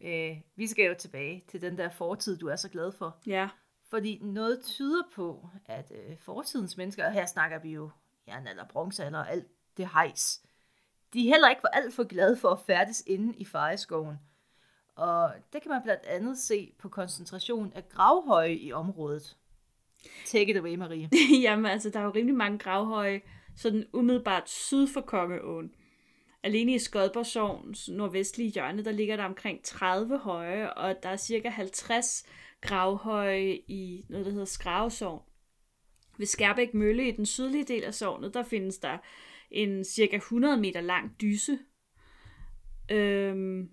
Øh, 0.03 0.37
vi 0.57 0.67
skal 0.67 0.85
jo 0.85 0.95
tilbage 0.99 1.45
til 1.49 1.61
den 1.63 1.79
der 1.79 1.89
fortid, 1.91 2.39
du 2.39 2.47
er 2.47 2.57
så 2.57 2.69
glad 2.69 2.93
for. 2.93 3.19
Ja. 3.27 3.49
Fordi 3.91 4.19
noget 4.23 4.63
tyder 4.65 5.03
på, 5.15 5.49
at 5.67 5.93
øh, 5.95 6.19
fortidens 6.19 6.77
mennesker, 6.77 7.07
og 7.07 7.13
her 7.13 7.27
snakker 7.27 7.59
vi 7.59 7.73
jo 7.73 7.91
jernalder, 8.29 8.65
bronzealder 8.65 9.19
og 9.19 9.31
alt 9.31 9.47
det 9.77 9.89
hejs, 9.93 10.43
de 11.15 11.23
heller 11.23 11.49
ikke 11.49 11.63
var 11.63 11.69
alt 11.69 11.95
for 11.95 12.05
glade 12.05 12.37
for 12.37 12.49
at 12.49 12.61
færdes 12.67 13.03
inde 13.07 13.35
i 13.37 13.45
fareskoven. 13.45 14.17
Og 14.97 15.33
det 15.53 15.63
kan 15.63 15.71
man 15.71 15.83
blandt 15.83 16.07
andet 16.07 16.39
se 16.39 16.73
på 16.79 16.89
koncentrationen 16.89 17.73
af 17.73 17.89
gravhøje 17.89 18.55
i 18.55 18.73
området. 18.73 19.37
Take 20.27 20.51
it 20.51 20.57
away, 20.57 20.75
Marie. 20.75 21.11
Jamen, 21.47 21.67
altså, 21.67 21.91
der 21.91 22.01
er 22.01 22.05
jo 22.05 22.13
rimelig 22.15 22.37
mange 22.37 22.59
gravhøje, 22.59 23.21
sådan 23.57 23.87
umiddelbart 23.93 24.51
syd 24.51 24.87
for 24.87 25.01
Kongeåen. 25.01 25.75
Alene 26.43 26.75
i 26.75 26.79
Skodborgsovens 26.79 27.89
nordvestlige 27.89 28.51
hjørne, 28.51 28.85
der 28.85 28.93
ligger 28.93 29.17
der 29.17 29.25
omkring 29.25 29.65
30 29.65 30.19
høje, 30.19 30.73
og 30.73 31.03
der 31.03 31.09
er 31.09 31.17
cirka 31.17 31.49
50 31.49 32.27
gravhøje 32.61 33.55
i 33.55 34.05
noget, 34.09 34.27
der 34.27 34.33
hedder 34.33 34.47
Skravesovn. 34.47 35.23
Ved 36.19 36.27
Skærbæk 36.27 36.75
Mølle 36.75 37.09
i 37.09 37.11
den 37.11 37.27
sydlige 37.27 37.65
del 37.65 37.85
af 37.85 37.95
sognet, 37.95 38.35
der 38.35 38.43
findes 38.43 38.79
der 38.79 38.99
en 39.51 39.85
cirka 39.85 40.17
100 40.17 40.57
meter 40.57 40.81
lang 40.81 41.21
dyse. 41.21 41.59
Øhm, 42.91 43.71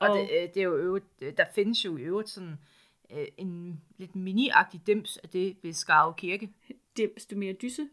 Og 0.00 0.08
Og- 0.10 0.18
det, 0.18 0.22
øh, 0.42 0.48
det 0.54 0.56
er 0.56 0.62
jo 0.64 0.76
øvrigt, 0.76 1.04
øh, 1.20 1.32
der 1.36 1.44
findes 1.54 1.84
jo 1.84 1.96
i 1.96 2.00
øvrigt 2.02 2.28
sådan 2.28 2.56
øh, 3.12 3.26
en 3.38 3.80
lidt 3.98 4.10
mini-agtig 4.16 4.80
dims 4.86 5.16
af 5.16 5.28
det 5.28 5.56
ved 5.62 5.72
Skarve 5.72 6.14
Kirke. 6.16 6.48
dims, 6.96 7.26
du 7.26 7.36
mener 7.36 7.52
dyse? 7.54 7.88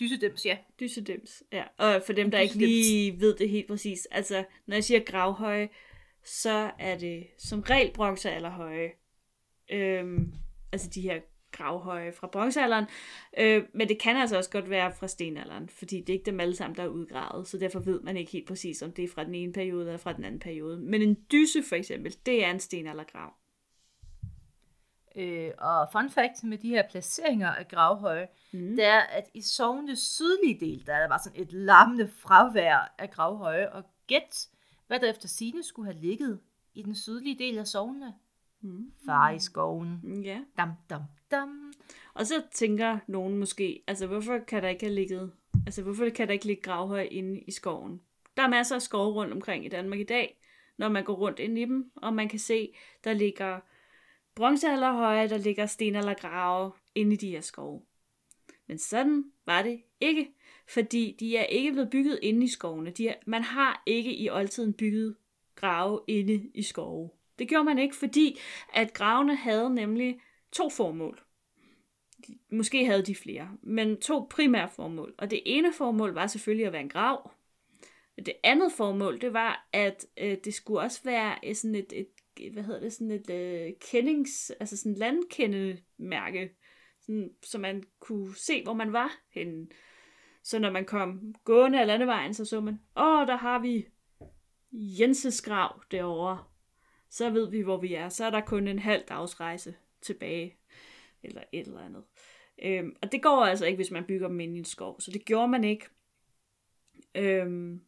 Dysedims, 0.00 0.46
ja. 0.46 0.58
Dysedems, 0.80 1.42
ja. 1.52 1.64
Og 1.76 2.02
for 2.06 2.12
dem, 2.12 2.30
der 2.30 2.38
ikke 2.38 2.54
dysedems. 2.54 2.70
lige 2.86 3.20
ved 3.20 3.36
det 3.36 3.48
helt 3.50 3.66
præcis, 3.66 4.06
altså, 4.10 4.44
når 4.66 4.76
jeg 4.76 4.84
siger 4.84 5.00
gravhøje, 5.00 5.68
så 6.24 6.70
er 6.78 6.98
det 6.98 7.26
som 7.38 7.60
regel 7.60 7.92
bronzealderhøje. 7.94 8.90
Øhm, 9.70 10.32
altså 10.72 10.90
de 10.94 11.00
her 11.00 11.20
gravhøje 11.52 12.12
fra 12.12 12.26
bronzealderen, 12.26 12.86
øh, 13.38 13.62
men 13.74 13.88
det 13.88 13.98
kan 13.98 14.16
altså 14.16 14.36
også 14.36 14.50
godt 14.50 14.70
være 14.70 14.92
fra 14.92 15.08
stenalderen, 15.08 15.68
fordi 15.68 16.00
det 16.00 16.08
er 16.08 16.12
ikke 16.12 16.26
dem 16.26 16.40
alle 16.40 16.56
sammen, 16.56 16.76
der 16.76 16.82
er 16.82 16.88
udgravet, 16.88 17.48
så 17.48 17.58
derfor 17.58 17.80
ved 17.80 18.00
man 18.00 18.16
ikke 18.16 18.32
helt 18.32 18.48
præcis, 18.48 18.82
om 18.82 18.92
det 18.92 19.04
er 19.04 19.08
fra 19.08 19.24
den 19.24 19.34
ene 19.34 19.52
periode 19.52 19.86
eller 19.86 19.98
fra 19.98 20.12
den 20.12 20.24
anden 20.24 20.40
periode. 20.40 20.80
Men 20.80 21.02
en 21.02 21.16
dyse 21.32 21.62
for 21.62 21.76
eksempel, 21.76 22.16
det 22.26 22.44
er 22.44 22.50
en 22.50 22.60
stenaldergrav. 22.60 23.32
Øh, 25.16 25.50
og 25.58 25.88
fun 25.92 26.10
fact 26.10 26.44
med 26.44 26.58
de 26.58 26.68
her 26.68 26.82
placeringer 26.90 27.48
af 27.48 27.68
gravhøje, 27.68 28.28
mm. 28.52 28.76
det 28.76 28.84
er, 28.84 29.00
at 29.00 29.24
i 29.34 29.42
sovnets 29.42 30.14
sydlige 30.14 30.60
del, 30.60 30.86
der 30.86 30.94
er 30.94 31.00
der 31.00 31.08
bare 31.08 31.18
sådan 31.24 31.42
et 31.42 31.52
larmende 31.52 32.08
fravær 32.08 32.94
af 32.98 33.10
gravhøje, 33.10 33.72
og 33.72 33.84
gæt, 34.06 34.48
hvad 34.86 35.00
der 35.00 35.10
efter 35.10 35.28
sine 35.28 35.62
skulle 35.62 35.92
have 35.92 36.00
ligget 36.02 36.40
i 36.74 36.82
den 36.82 36.94
sydlige 36.94 37.38
del 37.38 37.58
af 37.58 37.66
sovnene. 37.66 38.14
Mm. 38.60 38.92
Far 39.06 39.30
i 39.30 39.38
skoven. 39.38 40.22
Ja. 40.24 40.40
Dam, 40.56 40.70
dam, 40.90 41.02
dam. 41.30 41.72
Og 42.14 42.26
så 42.26 42.42
tænker 42.52 42.98
nogen 43.06 43.38
måske, 43.38 43.82
altså 43.86 44.06
hvorfor 44.06 44.38
kan 44.38 44.62
der 44.62 44.68
ikke 44.68 44.84
have 44.84 44.94
ligget, 44.94 45.32
altså 45.66 45.82
hvorfor 45.82 46.08
kan 46.08 46.26
der 46.26 46.32
ikke 46.32 46.46
ligge 46.46 46.62
gravhøj 46.62 47.08
inde 47.10 47.40
i 47.40 47.50
skoven? 47.50 48.00
Der 48.36 48.42
er 48.42 48.48
masser 48.48 48.74
af 48.74 48.82
skove 48.82 49.14
rundt 49.14 49.32
omkring 49.32 49.66
i 49.66 49.68
Danmark 49.68 49.98
i 49.98 50.04
dag, 50.04 50.40
når 50.76 50.88
man 50.88 51.04
går 51.04 51.14
rundt 51.14 51.38
ind 51.38 51.58
i 51.58 51.64
dem, 51.64 51.90
og 51.96 52.14
man 52.14 52.28
kan 52.28 52.38
se, 52.38 52.74
der 53.04 53.12
ligger 53.12 53.60
bronzealderhøje, 54.34 55.28
der 55.28 55.38
ligger 55.38 55.66
stenaldergrave 55.66 56.72
inde 56.94 57.12
i 57.12 57.16
de 57.16 57.30
her 57.30 57.40
skove. 57.40 57.82
Men 58.66 58.78
sådan 58.78 59.24
var 59.46 59.62
det 59.62 59.82
ikke, 60.00 60.34
fordi 60.68 61.16
de 61.20 61.36
er 61.36 61.44
ikke 61.44 61.72
blevet 61.72 61.90
bygget 61.90 62.18
inde 62.22 62.44
i 62.44 62.48
skovene. 62.48 62.90
De 62.90 63.08
er, 63.08 63.14
man 63.26 63.42
har 63.42 63.82
ikke 63.86 64.16
i 64.16 64.30
oldtiden 64.30 64.72
bygget 64.72 65.16
grave 65.54 66.00
inde 66.06 66.50
i 66.54 66.62
skove. 66.62 67.10
Det 67.38 67.48
gjorde 67.48 67.64
man 67.64 67.78
ikke, 67.78 67.96
fordi 67.96 68.38
at 68.74 68.94
gravene 68.94 69.36
havde 69.36 69.74
nemlig 69.74 70.20
to 70.52 70.68
formål. 70.68 71.20
Måske 72.50 72.86
havde 72.86 73.02
de 73.02 73.14
flere, 73.14 73.48
men 73.62 74.00
to 74.00 74.26
primære 74.30 74.68
formål. 74.68 75.14
Og 75.18 75.30
det 75.30 75.42
ene 75.46 75.72
formål 75.72 76.12
var 76.12 76.26
selvfølgelig 76.26 76.66
at 76.66 76.72
være 76.72 76.82
en 76.82 76.88
grav. 76.88 77.30
Det 78.16 78.34
andet 78.44 78.72
formål, 78.72 79.20
det 79.20 79.32
var, 79.32 79.68
at 79.72 80.06
øh, 80.16 80.36
det 80.44 80.54
skulle 80.54 80.80
også 80.80 81.00
være 81.04 81.38
øh, 81.44 81.54
sådan 81.54 81.74
et, 81.74 81.92
et 81.92 82.08
hvad 82.52 82.62
hedder 82.62 82.80
det, 82.80 82.92
sådan 82.92 83.10
et 83.10 83.30
øh, 83.30 83.72
kendings, 83.90 84.50
altså 84.60 84.76
sådan 84.76 84.92
et 84.92 84.98
landkendemærke, 84.98 86.50
sådan, 87.00 87.30
så 87.42 87.58
man 87.58 87.82
kunne 88.00 88.36
se, 88.36 88.62
hvor 88.62 88.74
man 88.74 88.92
var 88.92 89.20
henne. 89.30 89.66
Så 90.42 90.58
når 90.58 90.70
man 90.70 90.84
kom 90.84 91.34
gående 91.44 91.80
af 91.80 91.86
landevejen, 91.86 92.34
så 92.34 92.44
så 92.44 92.60
man, 92.60 92.80
åh, 92.96 93.26
der 93.26 93.36
har 93.36 93.58
vi 93.58 93.86
Jenses 94.72 95.42
grav 95.42 95.82
derovre. 95.90 96.44
Så 97.10 97.30
ved 97.30 97.50
vi, 97.50 97.60
hvor 97.60 97.76
vi 97.76 97.94
er. 97.94 98.08
Så 98.08 98.24
er 98.24 98.30
der 98.30 98.40
kun 98.40 98.68
en 98.68 98.78
halv 98.78 99.02
dags 99.08 99.40
rejse 99.40 99.74
tilbage. 100.00 100.56
Eller 101.22 101.42
et 101.52 101.66
eller 101.66 101.80
andet. 101.80 102.04
Øhm, 102.62 102.96
og 103.02 103.12
det 103.12 103.22
går 103.22 103.44
altså 103.44 103.66
ikke, 103.66 103.76
hvis 103.76 103.90
man 103.90 104.04
bygger 104.04 104.28
dem 104.28 104.40
ind 104.40 104.56
i 104.56 104.58
en 104.58 104.64
skov. 104.64 105.00
Så 105.00 105.10
det 105.10 105.24
gjorde 105.24 105.48
man 105.48 105.64
ikke. 105.64 105.88
Øhm, 107.14 107.80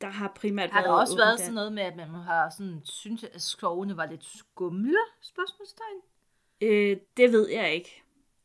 der 0.00 0.08
har 0.08 0.32
primært 0.36 0.70
Har 0.70 0.80
været 0.80 0.88
der 0.88 1.00
også 1.00 1.12
åbent 1.12 1.26
været 1.26 1.40
sådan 1.40 1.54
noget 1.54 1.72
med, 1.72 1.82
at 1.82 1.96
man 1.96 2.08
har 2.08 2.50
sådan, 2.50 2.80
synes, 2.84 3.24
at 3.24 3.42
skovene 3.42 3.96
var 3.96 4.06
lidt 4.06 4.24
skumle? 4.24 4.98
Spørgsmålstegn. 5.20 6.00
Øh, 6.60 6.96
det 7.16 7.32
ved 7.32 7.48
jeg 7.48 7.74
ikke. 7.74 8.02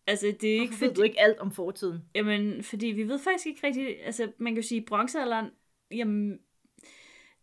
Altså, 0.08 0.26
det 0.42 0.50
er 0.50 0.54
ikke 0.54 0.68
Hvorfor 0.68 0.86
ved 0.86 0.90
fordi... 0.90 0.98
du 0.98 1.04
ikke 1.04 1.20
alt 1.20 1.40
om 1.40 1.52
fortiden? 1.52 2.06
Jamen, 2.16 2.64
fordi 2.64 2.88
vi 2.88 3.08
ved 3.08 3.20
faktisk 3.20 3.46
ikke 3.46 3.68
rigtig... 3.68 4.06
Altså, 4.06 4.32
man 4.38 4.54
kan 4.54 4.64
jo 4.64 4.68
sige, 4.68 4.86
bronzealderen... 4.86 5.52
Jamen, 5.92 6.40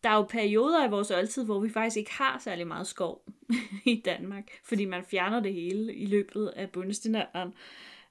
der 0.05 0.11
er 0.11 0.17
jo 0.17 0.23
perioder 0.23 0.87
i 0.87 0.91
vores 0.91 1.11
oldtid, 1.11 1.45
hvor 1.45 1.61
vi 1.61 1.69
faktisk 1.69 1.97
ikke 1.97 2.13
har 2.13 2.39
særlig 2.39 2.67
meget 2.67 2.87
skov 2.87 3.25
i 3.85 4.03
Danmark, 4.05 4.51
fordi 4.65 4.85
man 4.85 5.05
fjerner 5.05 5.41
det 5.41 5.55
hele 5.55 5.95
i 5.95 6.07
løbet 6.07 6.47
af 6.57 6.71
bundestenalderen, 6.71 7.55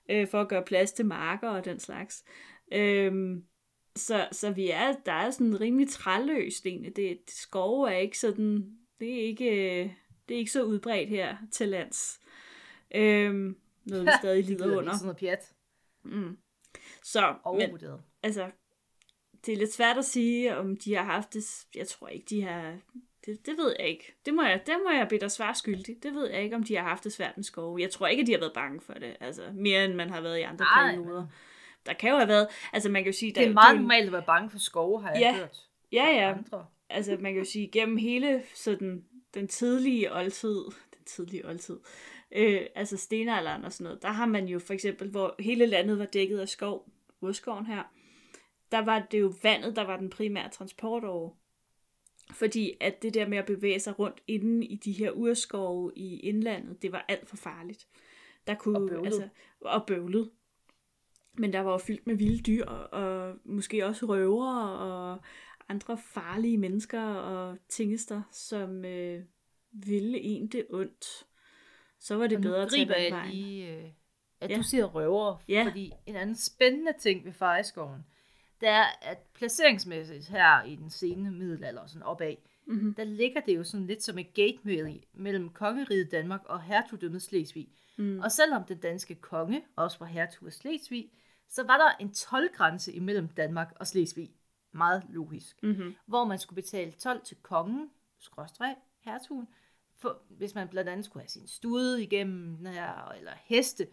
øh, 0.10 0.28
for 0.28 0.42
at 0.42 0.50
gøre 0.50 0.64
plads 0.64 0.92
til 0.92 1.06
marker 1.06 1.50
og 1.50 1.66
den 1.66 1.80
slags. 1.80 2.24
Øhm, 2.72 3.44
så, 3.96 4.28
så 4.32 4.52
vi 4.52 4.70
er, 4.70 4.94
der 5.06 5.12
er 5.12 5.32
sådan 5.32 5.62
rimelig 5.62 5.90
træløst 5.90 6.66
egentlig. 6.66 6.96
Det, 6.96 7.20
det 7.26 7.36
skove 7.36 7.92
er 7.92 7.98
ikke 7.98 8.20
sådan, 8.20 8.78
det 9.00 9.14
er 9.14 9.26
ikke, 9.26 9.82
øh, 9.82 9.90
det 10.30 10.36
er 10.36 10.40
ikke 10.40 10.52
så 10.52 10.64
udbredt 10.64 11.10
her 11.10 11.38
til 11.52 11.68
lands. 11.68 12.20
Øhm, 12.96 13.58
noget 13.86 14.06
vi 14.06 14.12
stadig 14.22 14.44
lider 14.44 14.78
under. 14.78 14.94
Sådan 14.94 15.06
noget 15.06 15.18
pjat. 15.18 15.54
Mm. 16.04 16.38
Så, 17.04 17.36
men, 17.58 17.80
altså, 18.24 18.52
det 19.46 19.54
er 19.54 19.58
lidt 19.58 19.74
svært 19.74 19.98
at 19.98 20.06
sige, 20.06 20.58
om 20.58 20.78
de 20.78 20.96
har 20.96 21.04
haft 21.04 21.34
det. 21.34 21.66
Jeg 21.76 21.88
tror 21.88 22.08
ikke, 22.08 22.26
de 22.30 22.42
har... 22.42 22.76
Det, 23.26 23.46
det 23.46 23.58
ved 23.58 23.76
jeg 23.80 23.88
ikke. 23.88 24.14
Det 24.26 24.34
må 24.34 24.44
jeg, 24.44 24.62
det 24.66 24.76
må 24.86 24.92
jeg 24.92 25.08
bede 25.08 25.20
dig 25.20 25.32
svare 25.32 25.56
skyldig. 25.56 26.04
Det 26.04 26.14
ved 26.16 26.30
jeg 26.30 26.44
ikke, 26.44 26.56
om 26.56 26.64
de 26.64 26.76
har 26.76 26.84
haft 26.84 27.04
det 27.04 27.14
svært 27.14 27.38
med 27.38 27.44
skove. 27.44 27.82
Jeg 27.82 27.92
tror 27.92 28.08
ikke, 28.08 28.22
at 28.22 28.28
de 28.28 28.32
har 28.32 28.40
været 28.40 28.54
bange 28.54 28.82
for 28.82 28.94
det. 28.94 29.16
Altså, 29.20 29.42
mere 29.54 29.86
end 29.86 29.94
man 29.94 30.10
har 30.10 30.22
været 30.22 30.38
i 30.40 30.42
andre 30.42 30.66
Nej, 30.66 30.96
perioder. 30.96 31.28
Der 31.86 31.94
kan 31.94 32.10
jo 32.10 32.16
have 32.16 32.28
været... 32.28 32.48
Altså, 32.74 32.90
man 32.90 33.04
kan 33.04 33.12
jo 33.14 33.18
sige... 33.20 33.32
Det 33.32 33.44
er 33.44 33.48
der, 33.48 33.54
meget 33.54 33.76
jo- 33.76 33.80
normalt 33.82 34.06
at 34.06 34.12
være 34.12 34.24
bange 34.28 34.50
for 34.50 34.58
skove, 34.60 35.02
har 35.02 35.12
jeg 35.12 35.20
Ja. 35.20 35.36
hørt. 35.38 35.58
Ja, 35.92 36.06
ja. 36.10 36.34
Andre. 36.38 36.66
Altså, 36.90 37.18
man 37.20 37.34
kan 37.34 37.44
jo 37.44 37.50
sige, 37.50 37.68
gennem 37.68 37.98
hele 37.98 38.44
sådan, 38.56 39.06
den 39.34 39.48
tidlige 39.48 40.14
oldtid, 40.14 40.56
den 40.98 41.04
tidlige 41.06 41.48
oldtid, 41.48 41.80
øh, 42.36 42.62
altså 42.76 42.98
stenalderen 42.98 43.66
og 43.66 43.74
sådan 43.74 43.84
noget, 43.84 44.02
der 44.02 44.08
har 44.10 44.26
man 44.26 44.46
jo 44.48 44.60
for 44.60 44.74
eksempel, 44.74 45.10
hvor 45.10 45.36
hele 45.40 45.66
landet 45.66 46.00
var 46.00 46.06
dækket 46.06 46.40
af 46.40 46.50
skov, 46.50 46.90
urskoven 47.22 47.66
her, 47.66 47.84
der 48.74 48.80
var 48.86 49.08
det 49.12 49.20
jo 49.22 49.34
vandet, 49.44 49.76
der 49.76 49.84
var 49.84 49.98
den 49.98 50.10
primære 50.10 50.50
transport 50.50 51.04
over. 51.04 51.32
Fordi 52.32 52.72
at 52.82 53.02
det 53.04 53.14
der 53.14 53.28
med 53.28 53.38
at 53.38 53.46
bevæge 53.46 53.80
sig 53.80 54.00
rundt 54.00 54.22
inde 54.28 54.66
i 54.66 54.76
de 54.76 54.92
her 54.92 55.12
urskove 55.12 55.92
i 55.96 56.20
indlandet, 56.20 56.82
det 56.82 56.92
var 56.92 57.06
alt 57.08 57.30
for 57.30 57.36
farligt. 57.38 57.88
Der 58.48 58.56
kunne, 58.56 58.80
Og 58.80 58.88
bøvlet. 58.90 59.06
Altså, 59.06 59.28
og 59.62 59.86
bøvlet. 59.88 60.32
Men 61.38 61.54
der 61.54 61.60
var 61.60 61.72
jo 61.72 61.78
fyldt 61.78 62.08
med 62.08 62.16
vilde 62.16 62.44
dyr, 62.44 62.66
og, 62.66 63.36
måske 63.46 63.86
også 63.86 64.06
røver 64.06 64.60
og 64.66 65.20
andre 65.70 65.98
farlige 65.98 66.58
mennesker 66.58 67.02
og 67.04 67.58
tingester, 67.70 68.22
som 68.32 68.86
øh, 68.86 69.24
ville 69.72 70.20
en 70.20 70.48
det 70.48 70.66
ondt. 70.70 71.06
Så 72.00 72.16
var 72.16 72.28
det 72.28 72.36
Og 72.38 72.42
bedre 72.42 72.62
at 72.64 72.70
tage 72.72 72.86
den 72.86 73.12
vejen. 73.14 73.32
lige, 73.32 73.78
øh, 73.78 73.90
at 74.42 74.50
Ja. 74.50 74.58
du 74.58 74.64
siger 74.64 74.86
røver, 74.86 75.44
Ja. 75.48 75.64
fordi 75.66 75.92
en 76.06 76.16
anden 76.16 76.36
spændende 76.36 76.94
ting 77.00 77.26
ved 77.26 77.34
Fareskoven, 77.34 78.06
det 78.63 78.71
er, 78.71 78.86
at 79.02 79.17
placeringsmæssigt 79.34 80.28
her 80.28 80.63
i 80.63 80.76
den 80.76 80.89
sene 80.89 81.32
middelalder, 81.32 81.86
sådan 81.88 82.04
opad, 82.04 82.36
Mhm. 82.65 82.93
der 82.93 83.04
ligger 83.04 83.41
det 83.41 83.56
jo 83.58 83.63
sådan 83.63 83.88
lidt 83.88 84.04
som 84.04 84.17
et 84.17 84.34
gateway 84.34 85.04
mellem 85.13 85.49
kongeriget 85.49 86.12
Danmark 86.12 86.41
og 86.45 86.62
hertugdømmet 86.62 87.21
Slesvig. 87.21 87.67
Mm. 87.97 88.19
Og 88.19 88.32
selvom 88.32 88.63
den 88.63 88.78
danske 88.78 89.15
konge 89.15 89.63
også 89.76 89.99
var 89.99 90.06
hertug 90.06 90.47
af 90.47 90.54
Slesvig, 90.54 91.12
så 91.49 91.63
var 91.63 91.78
der 91.78 91.91
en 91.99 92.13
tolvgrænse 92.13 92.93
imellem 92.93 93.28
Danmark 93.28 93.73
og 93.76 93.88
Slesvig. 93.88 94.30
Meget 94.71 95.04
logisk. 95.10 95.63
Mm-hmm. 95.63 95.95
Hvor 96.06 96.26
man 96.26 96.39
skulle 96.39 96.62
betale 96.62 96.91
12 96.91 97.21
til 97.26 97.38
kongen, 97.41 97.89
skråstreg, 98.19 98.76
hertugen, 99.02 99.47
for, 99.97 100.21
hvis 100.30 100.56
man 100.56 100.67
blandt 100.67 100.89
andet 100.89 101.06
skulle 101.06 101.21
have 101.23 101.30
sin 101.30 101.47
stude 101.47 102.04
igennem, 102.04 102.65
eller 102.65 103.34
heste. 103.43 103.88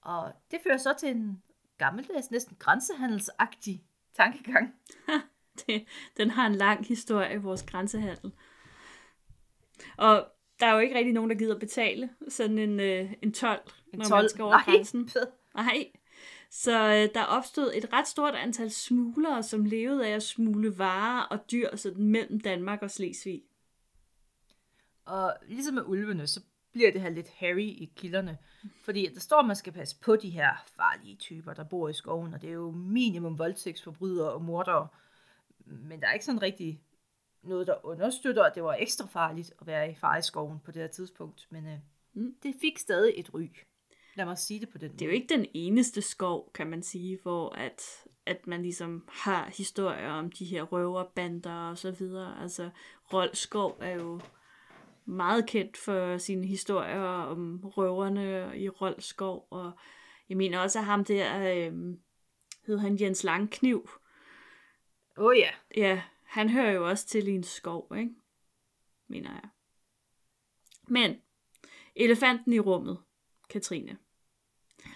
Og 0.00 0.32
det 0.50 0.58
fører 0.64 0.76
så 0.76 0.94
til 0.98 1.08
en 1.08 1.42
gammeldags, 1.78 2.30
næsten 2.30 2.56
grænsehandelsagtig 2.58 3.84
tankegang. 4.16 4.74
Det, 5.66 5.84
den 6.16 6.30
har 6.30 6.46
en 6.46 6.54
lang 6.54 6.86
historie, 6.86 7.42
vores 7.42 7.62
grænsehandel. 7.62 8.32
Og 9.96 10.26
der 10.60 10.66
er 10.66 10.72
jo 10.72 10.78
ikke 10.78 10.94
rigtig 10.94 11.12
nogen, 11.12 11.30
der 11.30 11.36
gider 11.36 11.58
betale 11.58 12.10
sådan 12.28 12.58
en, 12.58 12.80
øh, 12.80 13.12
en 13.22 13.32
12, 13.32 13.60
En 13.92 13.98
når 13.98 14.04
12, 14.04 14.22
man 14.22 14.30
skal 14.30 14.42
over 14.42 14.52
nej, 14.52 14.64
grænsen. 14.64 15.10
Nej. 15.54 15.86
Så 16.50 16.72
øh, 16.72 17.14
der 17.14 17.24
opstod 17.24 17.72
et 17.74 17.92
ret 17.92 18.08
stort 18.08 18.34
antal 18.34 18.70
smuglere, 18.70 19.42
som 19.42 19.64
levede 19.64 20.06
af 20.06 20.10
at 20.10 20.22
smule 20.22 20.78
varer 20.78 21.22
og 21.22 21.50
dyr 21.50 21.76
sådan 21.76 22.04
mellem 22.04 22.40
Danmark 22.40 22.82
og 22.82 22.90
Slesvig. 22.90 23.42
Og 25.04 25.34
ligesom 25.48 25.74
med 25.74 25.82
ulvene, 25.86 26.26
så 26.26 26.40
bliver 26.72 26.92
det 26.92 27.00
her 27.00 27.08
lidt 27.10 27.28
hairy 27.28 27.60
i 27.60 27.92
kilderne. 27.96 28.38
Fordi 28.84 29.08
der 29.14 29.20
står, 29.20 29.38
at 29.38 29.46
man 29.46 29.56
skal 29.56 29.72
passe 29.72 29.96
på 30.00 30.16
de 30.16 30.30
her 30.30 30.64
farlige 30.76 31.16
typer, 31.16 31.54
der 31.54 31.64
bor 31.64 31.88
i 31.88 31.92
skoven. 31.92 32.34
Og 32.34 32.42
det 32.42 32.48
er 32.48 32.54
jo 32.54 32.70
minimum 32.70 33.38
voldtægtsforbrydere 33.38 34.32
og 34.32 34.42
mordere. 34.42 34.88
Men 35.66 36.00
der 36.00 36.06
er 36.08 36.12
ikke 36.12 36.24
sådan 36.24 36.42
rigtig 36.42 36.80
noget, 37.42 37.66
der 37.66 37.86
understøtter, 37.86 38.42
at 38.44 38.54
det 38.54 38.62
var 38.62 38.76
ekstra 38.78 39.06
farligt 39.06 39.52
at 39.60 39.66
være 39.66 39.90
i 39.90 39.94
far 39.94 40.16
i 40.16 40.22
skoven 40.22 40.58
på 40.64 40.70
det 40.70 40.82
her 40.82 40.88
tidspunkt. 40.88 41.46
Men 41.50 41.66
øh, 41.66 41.78
Mm. 42.14 42.34
det 42.42 42.54
fik 42.60 42.78
stadig 42.78 43.12
et 43.16 43.34
ry. 43.34 43.48
Lad 44.14 44.24
mig 44.24 44.38
sige 44.38 44.60
det 44.60 44.68
på 44.68 44.78
den 44.78 44.92
Det 44.92 45.02
er 45.02 45.06
jo 45.06 45.12
ikke 45.12 45.34
den 45.34 45.46
eneste 45.54 46.02
skov, 46.02 46.52
kan 46.54 46.66
man 46.66 46.82
sige, 46.82 47.18
hvor 47.22 47.48
at, 47.50 47.82
at 48.26 48.46
man 48.46 48.62
ligesom 48.62 49.08
har 49.08 49.50
historier 49.56 50.10
om 50.10 50.30
de 50.30 50.44
her 50.44 50.62
røverbander 50.62 51.68
og 51.70 51.78
så 51.78 51.90
videre. 51.90 52.42
Altså, 52.42 52.70
Rold 53.12 53.34
Skov 53.34 53.78
er 53.80 53.90
jo 53.90 54.20
meget 55.04 55.46
kendt 55.46 55.76
for 55.76 56.18
sine 56.18 56.46
historier 56.46 57.00
om 57.00 57.64
røverne 57.64 58.58
i 58.58 58.68
Rold 58.68 59.00
Skov, 59.00 59.46
og 59.50 59.72
jeg 60.28 60.36
mener 60.36 60.58
også, 60.58 60.78
at 60.78 60.84
ham 60.84 61.04
der, 61.04 61.38
øh, 61.38 61.96
hed 62.66 62.78
han 62.78 63.00
Jens 63.00 63.24
Langkniv, 63.24 63.88
Åh 65.16 65.24
oh, 65.24 65.38
ja. 65.38 65.50
Ja, 65.76 66.02
han 66.24 66.50
hører 66.50 66.70
jo 66.70 66.88
også 66.88 67.06
til 67.06 67.28
i 67.28 67.30
en 67.30 67.44
skov, 67.44 67.92
ikke? 67.96 68.14
Mener 69.06 69.30
jeg. 69.30 69.48
Men 70.88 71.22
elefanten 71.96 72.52
i 72.52 72.58
rummet, 72.58 73.02
Katrine, 73.48 73.98